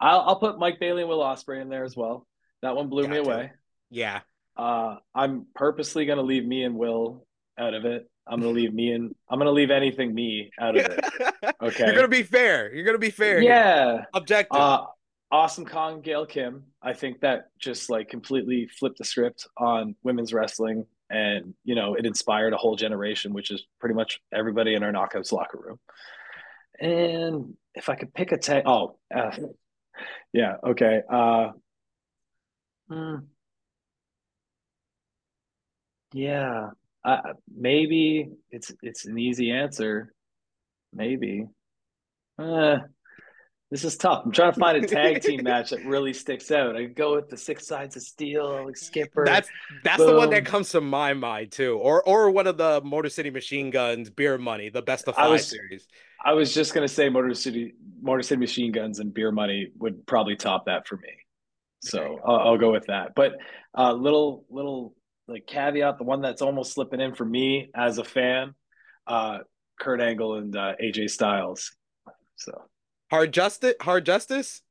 I'll, 0.00 0.20
I'll 0.20 0.36
put 0.36 0.58
Mike 0.58 0.80
Bailey 0.80 1.02
and 1.02 1.08
Will 1.08 1.20
Ospreay 1.20 1.60
in 1.60 1.68
there 1.68 1.84
as 1.84 1.96
well. 1.96 2.26
That 2.62 2.74
one 2.76 2.88
blew 2.88 3.02
Got 3.02 3.10
me 3.10 3.16
to. 3.16 3.22
away. 3.22 3.52
Yeah. 3.90 4.20
Uh, 4.56 4.96
I'm 5.14 5.46
purposely 5.54 6.06
going 6.06 6.18
to 6.18 6.24
leave 6.24 6.44
me 6.46 6.64
and 6.64 6.76
Will 6.76 7.26
out 7.58 7.74
of 7.74 7.84
it. 7.84 8.08
I'm 8.26 8.40
going 8.40 8.54
to 8.54 8.60
leave 8.60 8.72
me 8.72 8.92
and 8.92 9.14
I'm 9.28 9.38
going 9.38 9.46
to 9.46 9.52
leave 9.52 9.70
anything 9.70 10.14
me 10.14 10.50
out 10.60 10.76
of 10.76 10.86
it. 10.86 11.04
Okay. 11.62 11.84
You're 11.84 11.94
going 11.94 12.04
to 12.04 12.08
be 12.08 12.22
fair. 12.22 12.72
You're 12.72 12.84
going 12.84 12.94
to 12.94 12.98
be 12.98 13.10
fair. 13.10 13.40
Yeah. 13.42 13.92
Here. 13.92 14.06
Objective. 14.14 14.58
Uh, 14.58 14.86
awesome 15.30 15.66
Kong, 15.66 16.00
Gail 16.00 16.24
Kim. 16.24 16.64
I 16.82 16.94
think 16.94 17.20
that 17.20 17.48
just 17.58 17.90
like 17.90 18.08
completely 18.08 18.66
flipped 18.78 18.96
the 18.98 19.04
script 19.04 19.46
on 19.58 19.94
women's 20.02 20.32
wrestling. 20.32 20.86
And, 21.10 21.54
you 21.64 21.74
know, 21.74 21.94
it 21.94 22.06
inspired 22.06 22.52
a 22.54 22.56
whole 22.56 22.76
generation, 22.76 23.32
which 23.34 23.50
is 23.50 23.64
pretty 23.78 23.94
much 23.94 24.20
everybody 24.32 24.74
in 24.74 24.82
our 24.82 24.92
knockouts 24.92 25.32
locker 25.32 25.58
room. 25.58 25.78
And 26.78 27.56
if 27.74 27.88
I 27.88 27.94
could 27.96 28.14
pick 28.14 28.32
a 28.32 28.38
tag, 28.38 28.62
oh, 28.66 28.96
uh, 29.14 29.32
yeah. 30.32 30.56
Okay. 30.64 31.02
Uh, 31.10 31.52
mm, 32.88 33.30
yeah. 36.12 36.70
Uh, 37.04 37.32
maybe 37.54 38.28
it's 38.50 38.72
it's 38.82 39.06
an 39.06 39.18
easy 39.18 39.50
answer. 39.50 40.12
Maybe. 40.92 41.46
Uh, 42.38 42.78
this 43.70 43.84
is 43.84 43.96
tough. 43.96 44.22
I'm 44.24 44.32
trying 44.32 44.52
to 44.52 44.58
find 44.58 44.84
a 44.84 44.86
tag 44.86 45.22
team 45.22 45.42
match 45.44 45.70
that 45.70 45.84
really 45.84 46.12
sticks 46.12 46.50
out. 46.50 46.76
I 46.76 46.86
go 46.86 47.14
with 47.14 47.28
the 47.28 47.36
six 47.36 47.66
sides 47.66 47.94
of 47.96 48.02
steel, 48.02 48.66
like 48.66 48.76
Skipper. 48.76 49.24
That's 49.24 49.48
that's 49.84 49.98
Boom. 49.98 50.08
the 50.08 50.16
one 50.16 50.30
that 50.30 50.44
comes 50.44 50.70
to 50.70 50.80
my 50.80 51.14
mind 51.14 51.52
too, 51.52 51.78
or 51.78 52.02
or 52.02 52.30
one 52.30 52.48
of 52.48 52.56
the 52.56 52.80
Motor 52.84 53.08
City 53.08 53.30
Machine 53.30 53.70
Guns, 53.70 54.10
Beer 54.10 54.38
Money, 54.38 54.70
the 54.70 54.82
best 54.82 55.06
of 55.06 55.14
five 55.14 55.30
was, 55.30 55.48
series. 55.48 55.86
I 56.24 56.32
was 56.32 56.52
just 56.52 56.74
gonna 56.74 56.88
say 56.88 57.08
Motor 57.08 57.32
City 57.34 57.74
Motor 58.02 58.22
City 58.22 58.40
Machine 58.40 58.72
Guns 58.72 58.98
and 58.98 59.14
Beer 59.14 59.30
Money 59.30 59.70
would 59.78 60.04
probably 60.04 60.34
top 60.34 60.66
that 60.66 60.88
for 60.88 60.96
me. 60.96 61.12
So 61.82 62.18
I'll, 62.26 62.40
I'll, 62.40 62.58
go 62.58 62.72
with 62.72 62.86
that. 62.86 63.12
But 63.14 63.36
uh, 63.76 63.92
little 63.92 64.44
little 64.50 64.94
like 65.28 65.46
caveat, 65.46 65.96
the 65.96 66.04
one 66.04 66.20
that's 66.20 66.42
almost 66.42 66.74
slipping 66.74 67.00
in 67.00 67.14
for 67.14 67.24
me 67.24 67.70
as 67.74 67.98
a 67.98 68.04
fan, 68.04 68.54
uh, 69.06 69.38
Kurt 69.78 70.00
Angle 70.00 70.34
and 70.34 70.56
uh, 70.56 70.74
AJ 70.82 71.10
Styles. 71.10 71.70
So 72.36 72.52
hard 73.10 73.32
justice, 73.32 73.74
hard 73.80 74.06
justice. 74.06 74.62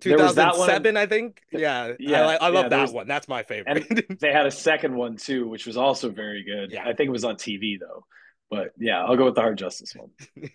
2007, 0.00 0.96
I 0.96 1.06
think. 1.06 1.42
Yeah, 1.52 1.92
yeah, 1.98 2.26
I, 2.26 2.34
I 2.36 2.48
love 2.48 2.64
yeah, 2.64 2.68
that 2.68 2.82
was, 2.82 2.92
one. 2.92 3.06
That's 3.06 3.28
my 3.28 3.42
favorite. 3.42 3.86
and 3.90 4.18
they 4.20 4.32
had 4.32 4.46
a 4.46 4.50
second 4.50 4.94
one 4.96 5.16
too, 5.16 5.48
which 5.48 5.66
was 5.66 5.76
also 5.76 6.08
very 6.08 6.42
good. 6.42 6.72
Yeah. 6.72 6.82
I 6.82 6.94
think 6.94 7.08
it 7.08 7.12
was 7.12 7.24
on 7.24 7.36
TV 7.36 7.78
though. 7.78 8.04
But 8.50 8.72
yeah, 8.76 9.04
I'll 9.04 9.16
go 9.16 9.26
with 9.26 9.36
the 9.36 9.42
hard 9.42 9.58
justice 9.58 9.94
one. 9.94 10.10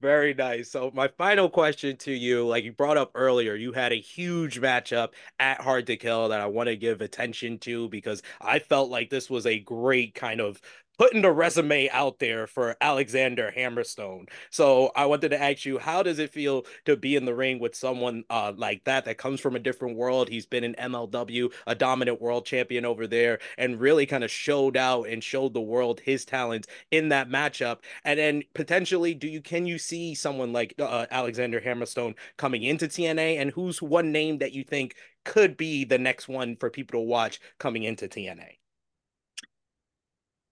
Very 0.00 0.34
nice. 0.34 0.72
So 0.72 0.90
my 0.92 1.06
final 1.16 1.48
question 1.48 1.96
to 1.98 2.12
you, 2.12 2.44
like 2.48 2.64
you 2.64 2.72
brought 2.72 2.96
up 2.96 3.12
earlier, 3.14 3.54
you 3.54 3.70
had 3.70 3.92
a 3.92 4.00
huge 4.00 4.60
matchup 4.60 5.10
at 5.38 5.60
Hard 5.60 5.86
to 5.86 5.96
Kill 5.96 6.30
that 6.30 6.40
I 6.40 6.46
want 6.46 6.66
to 6.66 6.76
give 6.76 7.00
attention 7.00 7.60
to 7.60 7.88
because 7.88 8.24
I 8.40 8.58
felt 8.58 8.90
like 8.90 9.08
this 9.08 9.30
was 9.30 9.46
a 9.46 9.60
great 9.60 10.16
kind 10.16 10.40
of 10.40 10.60
putting 11.02 11.22
the 11.22 11.32
resume 11.32 11.88
out 11.88 12.20
there 12.20 12.46
for 12.46 12.76
Alexander 12.80 13.52
Hammerstone. 13.56 14.28
So 14.50 14.92
I 14.94 15.06
wanted 15.06 15.30
to 15.30 15.42
ask 15.42 15.64
you, 15.64 15.80
how 15.80 16.04
does 16.04 16.20
it 16.20 16.30
feel 16.32 16.64
to 16.84 16.96
be 16.96 17.16
in 17.16 17.24
the 17.24 17.34
ring 17.34 17.58
with 17.58 17.74
someone 17.74 18.22
uh, 18.30 18.52
like 18.56 18.84
that 18.84 19.06
that 19.06 19.18
comes 19.18 19.40
from 19.40 19.56
a 19.56 19.58
different 19.58 19.96
world? 19.96 20.28
He's 20.28 20.46
been 20.46 20.62
in 20.62 20.74
MLW, 20.74 21.52
a 21.66 21.74
dominant 21.74 22.22
world 22.22 22.46
champion 22.46 22.84
over 22.84 23.08
there, 23.08 23.40
and 23.58 23.80
really 23.80 24.06
kind 24.06 24.22
of 24.22 24.30
showed 24.30 24.76
out 24.76 25.08
and 25.08 25.24
showed 25.24 25.54
the 25.54 25.60
world 25.60 25.98
his 25.98 26.24
talents 26.24 26.68
in 26.92 27.08
that 27.08 27.28
matchup. 27.28 27.78
And 28.04 28.20
then 28.20 28.44
potentially, 28.54 29.12
do 29.12 29.26
you 29.26 29.40
can 29.40 29.66
you 29.66 29.78
see 29.78 30.14
someone 30.14 30.52
like 30.52 30.72
uh, 30.78 31.06
Alexander 31.10 31.60
Hammerstone 31.60 32.14
coming 32.36 32.62
into 32.62 32.86
TNA? 32.86 33.40
And 33.40 33.50
who's 33.50 33.82
one 33.82 34.12
name 34.12 34.38
that 34.38 34.52
you 34.52 34.62
think 34.62 34.94
could 35.24 35.56
be 35.56 35.84
the 35.84 35.98
next 35.98 36.28
one 36.28 36.54
for 36.54 36.70
people 36.70 37.00
to 37.00 37.04
watch 37.04 37.40
coming 37.58 37.82
into 37.82 38.06
TNA? 38.06 38.61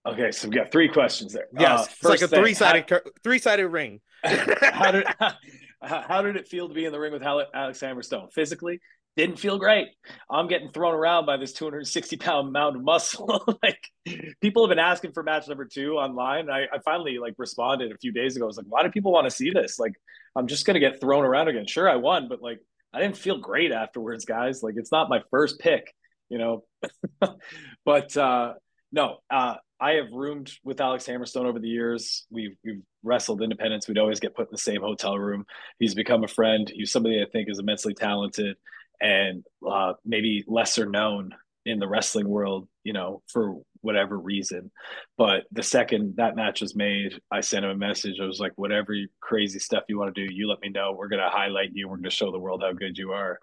Okay, 0.07 0.31
so 0.31 0.49
we've 0.49 0.57
got 0.57 0.73
three 0.73 0.89
questions 0.89 1.33
there. 1.33 1.47
Yes, 1.59 1.81
uh, 1.81 1.87
it's 1.91 2.05
like 2.05 2.23
a 2.23 2.29
three 2.29 2.55
sided 2.55 2.91
three 3.23 3.39
sided 3.39 3.69
ring. 3.69 4.01
how 4.25 4.93
did 4.93 5.07
how 5.83 6.23
did 6.23 6.37
it 6.37 6.49
feel 6.49 6.69
to 6.69 6.75
be 6.75 6.85
in 6.85 6.93
the 6.93 6.99
ring 6.99 7.13
with 7.13 7.23
Alex 7.23 7.81
Hammerstone? 7.81 8.33
Physically, 8.33 8.81
didn't 9.17 9.39
feel 9.39 9.59
great. 9.59 9.89
I'm 10.31 10.49
getting 10.49 10.71
thrown 10.71 10.95
around 10.95 11.27
by 11.27 11.37
this 11.37 11.53
260 11.53 12.17
pound 12.17 12.53
mound 12.53 12.77
of 12.77 12.83
muscle. 12.83 13.45
like 13.63 13.81
people 14.41 14.65
have 14.65 14.71
been 14.71 14.79
asking 14.79 15.13
for 15.13 15.23
match 15.23 15.49
number 15.49 15.67
two 15.67 15.97
online. 15.97 16.49
I, 16.49 16.63
I 16.65 16.79
finally 16.85 17.19
like 17.19 17.35
responded 17.37 17.93
a 17.93 17.99
few 17.99 18.13
days 18.13 18.37
ago. 18.37 18.47
I 18.47 18.49
was 18.49 18.57
like, 18.57 18.67
why 18.69 18.83
do 18.83 18.91
people 18.91 19.13
want 19.13 19.27
to 19.27 19.31
see 19.31 19.51
this? 19.51 19.79
Like, 19.79 19.93
I'm 20.35 20.47
just 20.47 20.65
gonna 20.65 20.81
get 20.81 21.01
thrown 21.01 21.25
around 21.25 21.49
again. 21.49 21.67
Sure, 21.67 21.91
I 21.91 21.97
won, 21.97 22.29
but 22.29 22.41
like 22.41 22.61
I 22.95 23.01
didn't 23.01 23.19
feel 23.19 23.39
great 23.39 23.71
afterwards, 23.71 24.25
guys. 24.25 24.63
Like 24.63 24.75
it's 24.79 24.93
not 24.93 25.11
my 25.11 25.21
first 25.31 25.59
pick, 25.59 25.93
you 26.31 26.39
know. 26.39 26.65
but 27.85 28.17
uh 28.17 28.55
no, 28.93 29.19
uh 29.31 29.57
I 29.81 29.93
have 29.93 30.13
roomed 30.13 30.53
with 30.63 30.81
Alex 30.81 31.07
Hammerstone 31.07 31.47
over 31.47 31.59
the 31.59 31.69
years. 31.69 32.27
We've 32.31 32.57
we've 32.65 32.83
wrestled 33.03 33.43
independents. 33.43 33.89
We'd 33.89 33.99
always 33.99 34.21
get 34.21 34.35
put 34.35 34.49
in 34.49 34.53
the 34.53 34.59
same 34.59 34.83
hotel 34.83 35.19
room. 35.19 35.47
He's 35.79 35.95
become 35.95 36.23
a 36.23 36.29
friend. 36.29 36.71
He's 36.73 36.93
somebody 36.93 37.23
I 37.23 37.31
think 37.31 37.49
is 37.49 37.59
immensely 37.59 37.95
talented 37.95 38.57
and 39.01 39.45
uh, 39.67 39.95
maybe 40.05 40.45
lesser 40.47 40.85
known 40.85 41.35
in 41.65 41.79
the 41.79 41.89
wrestling 41.89 42.29
world, 42.29 42.69
you 42.85 42.93
know, 42.93 43.23
for 43.29 43.57
whatever 43.81 44.19
reason. 44.19 44.71
But 45.17 45.45
the 45.53 45.63
second 45.63 46.17
that 46.17 46.37
match 46.37 46.61
was 46.61 46.77
made, 46.77 47.19
I 47.31 47.41
sent 47.41 47.65
him 47.65 47.71
a 47.71 47.77
message. 47.77 48.17
I 48.21 48.27
was 48.27 48.41
like, 48.41 48.53
whatever 48.57 48.95
crazy 49.21 49.59
stuff 49.59 49.85
you 49.89 49.99
want 49.99 50.15
to 50.15 50.27
do, 50.27 50.33
you 50.33 50.49
let 50.49 50.61
me 50.61 50.69
know. 50.69 50.93
We're 50.93 51.09
going 51.09 51.23
to 51.23 51.31
highlight 51.31 51.71
you. 51.73 51.89
We're 51.89 51.97
going 51.97 52.05
to 52.05 52.11
show 52.11 52.31
the 52.31 52.39
world 52.39 52.63
how 52.63 52.73
good 52.73 52.99
you 52.99 53.13
are 53.13 53.39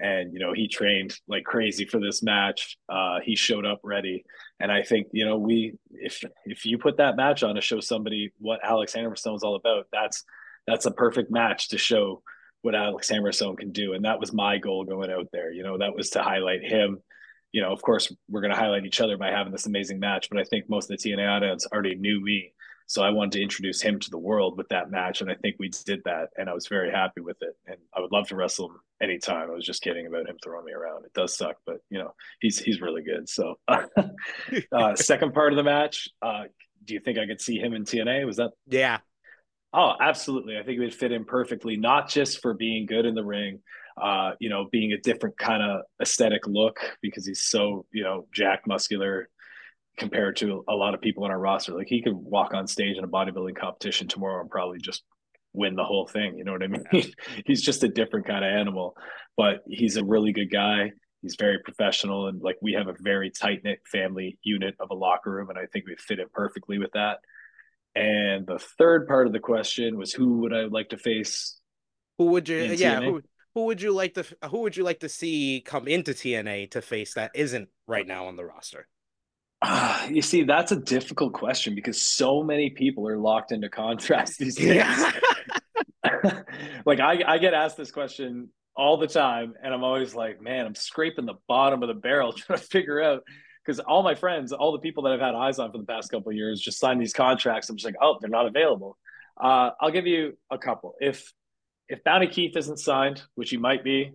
and 0.00 0.32
you 0.32 0.38
know 0.38 0.52
he 0.52 0.68
trained 0.68 1.14
like 1.28 1.44
crazy 1.44 1.86
for 1.86 2.00
this 2.00 2.22
match. 2.22 2.76
Uh 2.88 3.18
he 3.22 3.36
showed 3.36 3.66
up 3.66 3.80
ready. 3.82 4.24
And 4.60 4.70
i 4.72 4.82
think 4.82 5.08
you 5.12 5.24
know 5.24 5.38
we 5.38 5.74
if 5.92 6.22
if 6.44 6.64
you 6.66 6.78
put 6.78 6.98
that 6.98 7.16
match 7.16 7.42
on 7.42 7.54
to 7.54 7.60
show 7.60 7.80
somebody 7.80 8.32
what 8.38 8.64
alex 8.64 8.94
hammerstone's 8.94 9.42
all 9.42 9.56
about 9.56 9.86
that's 9.92 10.24
that's 10.66 10.86
a 10.86 10.90
perfect 10.90 11.30
match 11.30 11.68
to 11.68 11.78
show 11.78 12.22
what 12.62 12.74
alex 12.74 13.10
hammerstone 13.10 13.58
can 13.58 13.72
do. 13.72 13.92
And 13.92 14.04
that 14.04 14.20
was 14.20 14.32
my 14.32 14.58
goal 14.58 14.84
going 14.84 15.10
out 15.10 15.28
there. 15.32 15.52
You 15.52 15.62
know 15.62 15.78
that 15.78 15.94
was 15.94 16.10
to 16.10 16.22
highlight 16.22 16.62
him. 16.62 16.98
You 17.52 17.62
know 17.62 17.72
of 17.72 17.82
course 17.82 18.12
we're 18.28 18.42
going 18.42 18.52
to 18.52 18.58
highlight 18.58 18.86
each 18.86 19.00
other 19.00 19.16
by 19.16 19.30
having 19.30 19.52
this 19.52 19.66
amazing 19.66 19.98
match 19.98 20.28
but 20.28 20.38
i 20.38 20.44
think 20.44 20.68
most 20.68 20.90
of 20.90 20.98
the 20.98 21.10
tna 21.10 21.26
audience 21.36 21.66
already 21.72 21.94
knew 21.94 22.20
me 22.22 22.52
so 22.86 23.02
I 23.02 23.10
wanted 23.10 23.32
to 23.32 23.42
introduce 23.42 23.82
him 23.82 23.98
to 24.00 24.10
the 24.10 24.18
world 24.18 24.56
with 24.56 24.68
that 24.68 24.90
match, 24.90 25.20
and 25.20 25.30
I 25.30 25.34
think 25.34 25.56
we 25.58 25.70
did 25.84 26.02
that, 26.04 26.28
and 26.36 26.48
I 26.48 26.54
was 26.54 26.68
very 26.68 26.90
happy 26.90 27.20
with 27.20 27.36
it. 27.40 27.56
And 27.66 27.76
I 27.94 28.00
would 28.00 28.12
love 28.12 28.28
to 28.28 28.36
wrestle 28.36 28.70
him 28.70 28.80
anytime. 29.02 29.50
I 29.50 29.54
was 29.54 29.66
just 29.66 29.82
kidding 29.82 30.06
about 30.06 30.28
him 30.28 30.36
throwing 30.42 30.64
me 30.64 30.72
around. 30.72 31.04
It 31.04 31.12
does 31.12 31.36
suck, 31.36 31.56
but 31.66 31.78
you 31.90 31.98
know 31.98 32.14
he's 32.40 32.58
he's 32.58 32.80
really 32.80 33.02
good. 33.02 33.28
So, 33.28 33.58
uh, 33.68 34.94
second 34.94 35.34
part 35.34 35.52
of 35.52 35.56
the 35.56 35.64
match, 35.64 36.08
uh, 36.22 36.44
do 36.84 36.94
you 36.94 37.00
think 37.00 37.18
I 37.18 37.26
could 37.26 37.40
see 37.40 37.58
him 37.58 37.74
in 37.74 37.84
TNA? 37.84 38.24
Was 38.24 38.36
that? 38.36 38.52
Yeah. 38.66 38.98
Oh, 39.72 39.92
absolutely. 40.00 40.56
I 40.56 40.62
think 40.62 40.78
it 40.78 40.80
would 40.80 40.94
fit 40.94 41.12
in 41.12 41.24
perfectly, 41.24 41.76
not 41.76 42.08
just 42.08 42.40
for 42.40 42.54
being 42.54 42.86
good 42.86 43.04
in 43.04 43.14
the 43.14 43.24
ring, 43.24 43.60
uh, 44.00 44.32
you 44.38 44.48
know, 44.48 44.68
being 44.70 44.92
a 44.92 44.98
different 44.98 45.36
kind 45.36 45.62
of 45.62 45.82
aesthetic 46.00 46.46
look 46.46 46.78
because 47.02 47.26
he's 47.26 47.42
so, 47.42 47.84
you 47.92 48.02
know, 48.02 48.26
jack 48.32 48.62
muscular, 48.66 49.28
compared 49.96 50.36
to 50.36 50.64
a 50.68 50.74
lot 50.74 50.94
of 50.94 51.00
people 51.00 51.24
in 51.24 51.30
our 51.30 51.38
roster. 51.38 51.72
Like 51.72 51.88
he 51.88 52.02
could 52.02 52.14
walk 52.14 52.54
on 52.54 52.66
stage 52.66 52.96
in 52.96 53.04
a 53.04 53.08
bodybuilding 53.08 53.56
competition 53.56 54.08
tomorrow 54.08 54.40
and 54.40 54.50
probably 54.50 54.78
just 54.78 55.02
win 55.52 55.74
the 55.74 55.84
whole 55.84 56.06
thing. 56.06 56.36
You 56.36 56.44
know 56.44 56.52
what 56.52 56.62
I 56.62 56.68
mean? 56.68 56.84
he's 57.46 57.62
just 57.62 57.82
a 57.82 57.88
different 57.88 58.26
kind 58.26 58.44
of 58.44 58.50
animal, 58.50 58.94
but 59.36 59.62
he's 59.66 59.96
a 59.96 60.04
really 60.04 60.32
good 60.32 60.50
guy. 60.50 60.92
He's 61.22 61.36
very 61.38 61.58
professional 61.64 62.28
and 62.28 62.40
like 62.40 62.56
we 62.60 62.74
have 62.74 62.88
a 62.88 62.94
very 63.00 63.30
tight 63.30 63.62
knit 63.64 63.80
family 63.90 64.38
unit 64.42 64.74
of 64.78 64.90
a 64.90 64.94
locker 64.94 65.32
room, 65.32 65.48
and 65.50 65.58
I 65.58 65.66
think 65.72 65.86
we 65.86 65.96
fit 65.98 66.18
it 66.18 66.32
perfectly 66.32 66.78
with 66.78 66.92
that. 66.92 67.18
And 67.94 68.46
the 68.46 68.58
third 68.58 69.08
part 69.08 69.26
of 69.26 69.32
the 69.32 69.40
question 69.40 69.96
was 69.96 70.12
who 70.12 70.40
would 70.40 70.52
I 70.52 70.66
like 70.66 70.90
to 70.90 70.98
face? 70.98 71.58
Who 72.18 72.26
would 72.26 72.48
you? 72.48 72.58
Yeah, 72.58 73.00
who, 73.00 73.22
who 73.54 73.64
would 73.64 73.80
you 73.80 73.92
like 73.92 74.14
to? 74.14 74.24
Who 74.50 74.60
would 74.60 74.76
you 74.76 74.84
like 74.84 75.00
to 75.00 75.08
see 75.08 75.62
come 75.64 75.88
into 75.88 76.12
TNA 76.12 76.72
to 76.72 76.82
face 76.82 77.14
that 77.14 77.30
isn't 77.34 77.70
right 77.86 78.06
now 78.06 78.26
on 78.26 78.36
the 78.36 78.44
roster? 78.44 78.86
Uh, 79.66 80.06
you 80.10 80.22
see, 80.22 80.44
that's 80.44 80.72
a 80.72 80.76
difficult 80.76 81.32
question 81.32 81.74
because 81.74 82.00
so 82.00 82.42
many 82.42 82.70
people 82.70 83.06
are 83.08 83.18
locked 83.18 83.52
into 83.52 83.68
contracts 83.68 84.36
these 84.38 84.56
days. 84.56 84.76
Yeah. 84.76 85.12
like 86.86 87.00
I, 87.00 87.22
I 87.26 87.38
get 87.38 87.54
asked 87.54 87.76
this 87.76 87.90
question 87.90 88.48
all 88.76 88.96
the 88.96 89.06
time, 89.06 89.54
and 89.62 89.72
I'm 89.74 89.82
always 89.82 90.14
like, 90.14 90.40
man, 90.40 90.66
I'm 90.66 90.74
scraping 90.74 91.26
the 91.26 91.34
bottom 91.48 91.82
of 91.82 91.88
the 91.88 91.94
barrel 91.94 92.32
trying 92.36 92.58
to 92.58 92.64
figure 92.64 93.02
out 93.02 93.22
because 93.64 93.80
all 93.80 94.02
my 94.02 94.14
friends, 94.14 94.52
all 94.52 94.70
the 94.72 94.78
people 94.78 95.02
that 95.04 95.12
I've 95.12 95.20
had 95.20 95.34
eyes 95.34 95.58
on 95.58 95.72
for 95.72 95.78
the 95.78 95.84
past 95.84 96.10
couple 96.10 96.30
of 96.30 96.36
years, 96.36 96.60
just 96.60 96.78
signed 96.78 97.00
these 97.00 97.12
contracts. 97.12 97.68
I'm 97.68 97.76
just 97.76 97.84
like, 97.84 97.96
oh, 98.00 98.18
they're 98.20 98.30
not 98.30 98.46
available. 98.46 98.96
Uh, 99.40 99.70
I'll 99.80 99.90
give 99.90 100.06
you 100.06 100.38
a 100.50 100.58
couple. 100.58 100.94
If 101.00 101.32
if 101.88 102.02
Bounty 102.04 102.26
Keith 102.26 102.56
isn't 102.56 102.78
signed, 102.78 103.22
which 103.34 103.50
he 103.50 103.56
might 103.56 103.82
be, 103.82 104.12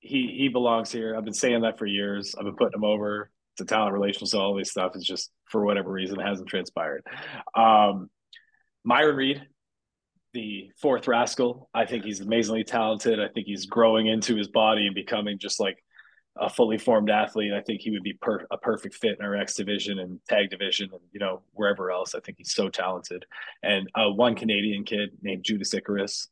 he 0.00 0.34
he 0.38 0.48
belongs 0.48 0.90
here. 0.90 1.14
I've 1.16 1.24
been 1.24 1.34
saying 1.34 1.62
that 1.62 1.78
for 1.78 1.86
years. 1.86 2.34
I've 2.36 2.44
been 2.44 2.56
putting 2.56 2.78
him 2.78 2.84
over 2.84 3.30
to 3.56 3.64
talent 3.64 3.92
relations, 3.92 4.34
all 4.34 4.54
this 4.54 4.70
stuff 4.70 4.92
is 4.94 5.04
just 5.04 5.30
for 5.44 5.64
whatever 5.64 5.90
reason 5.90 6.18
hasn't 6.18 6.48
transpired. 6.48 7.02
Um, 7.54 8.10
Myron 8.84 9.16
Reed, 9.16 9.42
the 10.32 10.70
fourth 10.80 11.08
rascal, 11.08 11.68
I 11.74 11.86
think 11.86 12.04
he's 12.04 12.20
amazingly 12.20 12.64
talented. 12.64 13.20
I 13.20 13.28
think 13.28 13.46
he's 13.46 13.66
growing 13.66 14.06
into 14.06 14.36
his 14.36 14.48
body 14.48 14.86
and 14.86 14.94
becoming 14.94 15.38
just 15.38 15.58
like 15.58 15.82
a 16.38 16.50
fully 16.50 16.78
formed 16.78 17.10
athlete. 17.10 17.52
I 17.52 17.62
think 17.62 17.80
he 17.80 17.90
would 17.90 18.02
be 18.02 18.12
per- 18.14 18.46
a 18.50 18.58
perfect 18.58 18.94
fit 18.94 19.16
in 19.18 19.24
our 19.24 19.34
X 19.34 19.54
division 19.54 19.98
and 19.98 20.20
tag 20.28 20.50
division 20.50 20.90
and 20.92 21.00
you 21.12 21.20
know 21.20 21.42
wherever 21.52 21.90
else. 21.90 22.14
I 22.14 22.20
think 22.20 22.38
he's 22.38 22.52
so 22.52 22.68
talented. 22.68 23.24
And 23.62 23.88
uh, 23.94 24.10
one 24.10 24.34
Canadian 24.34 24.84
kid 24.84 25.10
named 25.22 25.44
Judas 25.44 25.72
Icarus 25.72 26.28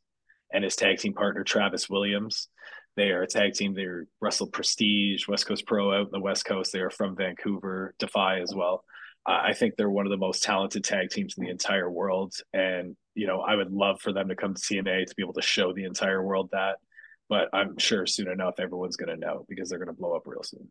and 0.53 0.63
his 0.63 0.75
tag 0.75 0.99
team 0.99 1.13
partner 1.13 1.43
Travis 1.43 1.89
Williams. 1.89 2.49
They 2.95 3.09
are 3.09 3.23
a 3.23 3.27
tag 3.27 3.53
team. 3.53 3.73
They 3.73 3.87
wrestled 4.21 4.53
Prestige, 4.53 5.27
West 5.27 5.45
Coast 5.45 5.65
Pro 5.65 5.93
out 5.93 6.07
in 6.07 6.11
the 6.11 6.19
West 6.19 6.45
Coast. 6.45 6.71
They 6.71 6.79
are 6.79 6.89
from 6.89 7.15
Vancouver, 7.15 7.93
Defy 7.99 8.39
as 8.39 8.53
well. 8.55 8.83
I 9.27 9.53
think 9.53 9.75
they're 9.75 9.89
one 9.89 10.05
of 10.05 10.11
the 10.11 10.17
most 10.17 10.43
talented 10.43 10.83
tag 10.83 11.09
teams 11.09 11.35
in 11.35 11.43
the 11.43 11.49
entire 11.49 11.89
world. 11.89 12.35
And, 12.53 12.95
you 13.15 13.25
know, 13.25 13.41
I 13.41 13.55
would 13.55 13.71
love 13.71 13.99
for 13.99 14.13
them 14.13 14.27
to 14.29 14.35
come 14.35 14.53
to 14.53 14.61
TNA 14.61 15.07
to 15.07 15.15
be 15.15 15.23
able 15.23 15.33
to 15.33 15.41
show 15.41 15.73
the 15.73 15.85
entire 15.85 16.23
world 16.23 16.49
that. 16.51 16.77
But 17.27 17.49
I'm 17.51 17.77
sure 17.79 18.05
soon 18.05 18.29
enough, 18.29 18.59
everyone's 18.59 18.97
going 18.97 19.09
to 19.09 19.25
know 19.25 19.45
because 19.49 19.67
they're 19.67 19.79
going 19.79 19.87
to 19.87 19.93
blow 19.93 20.15
up 20.15 20.27
real 20.27 20.43
soon. 20.43 20.69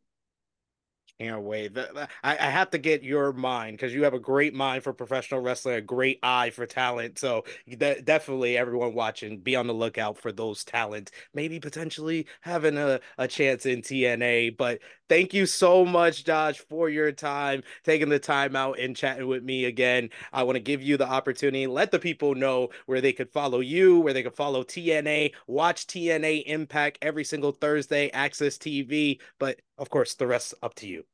Can't 1.20 1.42
wait. 1.42 1.78
I, 1.78 2.08
I 2.24 2.50
have 2.50 2.70
to 2.70 2.78
get 2.78 3.04
your 3.04 3.32
mind 3.32 3.76
because 3.76 3.94
you 3.94 4.02
have 4.02 4.14
a 4.14 4.18
great 4.18 4.52
mind 4.52 4.82
for 4.82 4.92
professional 4.92 5.40
wrestling, 5.40 5.76
a 5.76 5.80
great 5.80 6.18
eye 6.24 6.50
for 6.50 6.66
talent. 6.66 7.20
So 7.20 7.44
de- 7.68 8.02
definitely, 8.02 8.58
everyone 8.58 8.94
watching, 8.94 9.38
be 9.38 9.54
on 9.54 9.68
the 9.68 9.74
lookout 9.74 10.18
for 10.18 10.32
those 10.32 10.64
talent. 10.64 11.12
Maybe 11.32 11.60
potentially 11.60 12.26
having 12.40 12.76
a, 12.76 12.98
a 13.16 13.28
chance 13.28 13.64
in 13.64 13.80
TNA. 13.80 14.56
But 14.56 14.80
thank 15.08 15.32
you 15.32 15.46
so 15.46 15.84
much, 15.84 16.24
Josh, 16.24 16.58
for 16.58 16.88
your 16.88 17.12
time, 17.12 17.62
taking 17.84 18.08
the 18.08 18.18
time 18.18 18.56
out 18.56 18.80
and 18.80 18.96
chatting 18.96 19.28
with 19.28 19.44
me 19.44 19.66
again. 19.66 20.10
I 20.32 20.42
want 20.42 20.56
to 20.56 20.60
give 20.60 20.82
you 20.82 20.96
the 20.96 21.08
opportunity, 21.08 21.68
let 21.68 21.92
the 21.92 22.00
people 22.00 22.34
know 22.34 22.70
where 22.86 23.00
they 23.00 23.12
could 23.12 23.30
follow 23.30 23.60
you, 23.60 24.00
where 24.00 24.14
they 24.14 24.24
could 24.24 24.34
follow 24.34 24.64
TNA, 24.64 25.32
watch 25.46 25.86
TNA 25.86 26.42
Impact 26.46 26.98
every 27.02 27.22
single 27.22 27.52
Thursday, 27.52 28.10
AXS 28.10 28.58
TV. 28.58 29.20
But 29.38 29.60
of 29.78 29.90
course, 29.90 30.14
the 30.14 30.26
rest 30.26 30.54
up 30.62 30.74
to 30.76 30.86
you. 30.86 31.04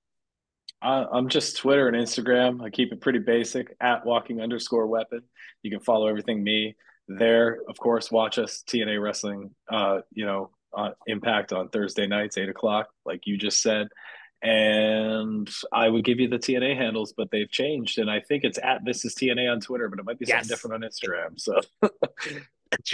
Uh, 0.83 1.07
I'm 1.13 1.29
just 1.29 1.59
Twitter 1.59 1.89
and 1.89 1.97
Instagram. 1.97 2.63
I 2.63 2.71
keep 2.71 2.93
it 2.93 3.01
pretty 3.01 3.19
basic 3.19 3.77
at 3.81 4.07
walking 4.07 4.41
underscore 4.41 4.87
weapon. 4.87 5.23
You 5.63 5.71
can 5.71 5.81
follow 5.81 6.07
everything 6.07 6.43
me 6.43 6.77
there. 7.07 7.59
Of 7.69 7.79
course, 7.79 8.11
watch 8.11 8.39
us 8.39 8.65
TNA 8.67 9.03
wrestling. 9.03 9.55
Uh, 9.71 10.01
you 10.13 10.25
know, 10.25 10.51
on 10.73 10.95
Impact 11.07 11.53
on 11.53 11.69
Thursday 11.69 12.07
nights, 12.07 12.39
eight 12.39 12.49
o'clock, 12.49 12.89
like 13.05 13.27
you 13.27 13.37
just 13.37 13.61
said. 13.61 13.89
And 14.43 15.51
I 15.71 15.89
would 15.89 16.05
give 16.05 16.19
you 16.19 16.29
the 16.29 16.39
TNA 16.39 16.77
handles, 16.77 17.13
but 17.15 17.31
they've 17.31 17.51
changed, 17.51 17.99
and 17.99 18.11
I 18.11 18.21
think 18.21 18.45
it's 18.45 18.59
at 18.63 18.85
this 18.87 19.05
is 19.05 19.15
TNA 19.15 19.53
on 19.53 19.61
Twitter, 19.61 19.89
but 19.91 19.99
it 19.99 20.07
might 20.07 20.19
be 20.19 20.25
yes. 20.27 20.49
something 20.49 20.49
different 20.49 20.85
on 20.85 20.91
Instagram. 20.91 21.39
So 21.39 21.61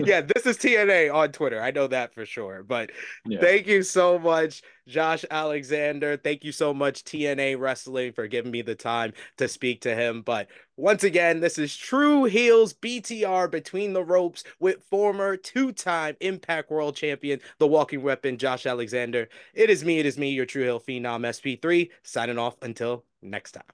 yeah, 0.00 0.20
this 0.22 0.44
is 0.44 0.58
TNA 0.58 1.12
on 1.14 1.32
Twitter. 1.32 1.62
I 1.62 1.70
know 1.70 1.86
that 1.86 2.14
for 2.14 2.26
sure. 2.26 2.62
But 2.62 2.90
yeah. 3.24 3.40
thank 3.40 3.66
you 3.66 3.82
so 3.82 4.18
much, 4.18 4.62
Josh 4.88 5.24
Alexander. 5.30 6.16
Thank 6.16 6.44
you 6.44 6.52
so 6.52 6.74
much, 6.74 7.04
TNA 7.04 7.58
Wrestling, 7.58 8.12
for 8.12 8.26
giving 8.26 8.50
me 8.50 8.62
the 8.62 8.74
time 8.74 9.12
to 9.38 9.48
speak 9.48 9.82
to 9.82 9.94
him. 9.94 10.22
But 10.22 10.48
once 10.76 11.04
again, 11.04 11.40
this 11.40 11.58
is 11.58 11.76
Tru 11.76 12.24
Heels 12.24 12.74
BTR 12.74 13.50
Between 13.50 13.92
the 13.92 14.04
Ropes 14.04 14.44
with 14.58 14.82
former 14.90 15.36
two 15.36 15.72
time 15.72 16.16
Impact 16.20 16.70
World 16.70 16.96
Champion, 16.96 17.40
the 17.58 17.66
walking 17.66 18.02
weapon, 18.02 18.36
Josh 18.36 18.66
Alexander. 18.66 19.28
It 19.54 19.70
is 19.70 19.84
me, 19.84 20.00
it 20.00 20.06
is 20.06 20.18
me, 20.18 20.30
your 20.30 20.46
Tru 20.46 20.62
Heel 20.62 20.80
Phenom 20.80 21.24
SP3, 21.26 21.90
signing 22.02 22.38
off 22.38 22.56
until 22.62 23.04
next 23.22 23.52
time. 23.52 23.64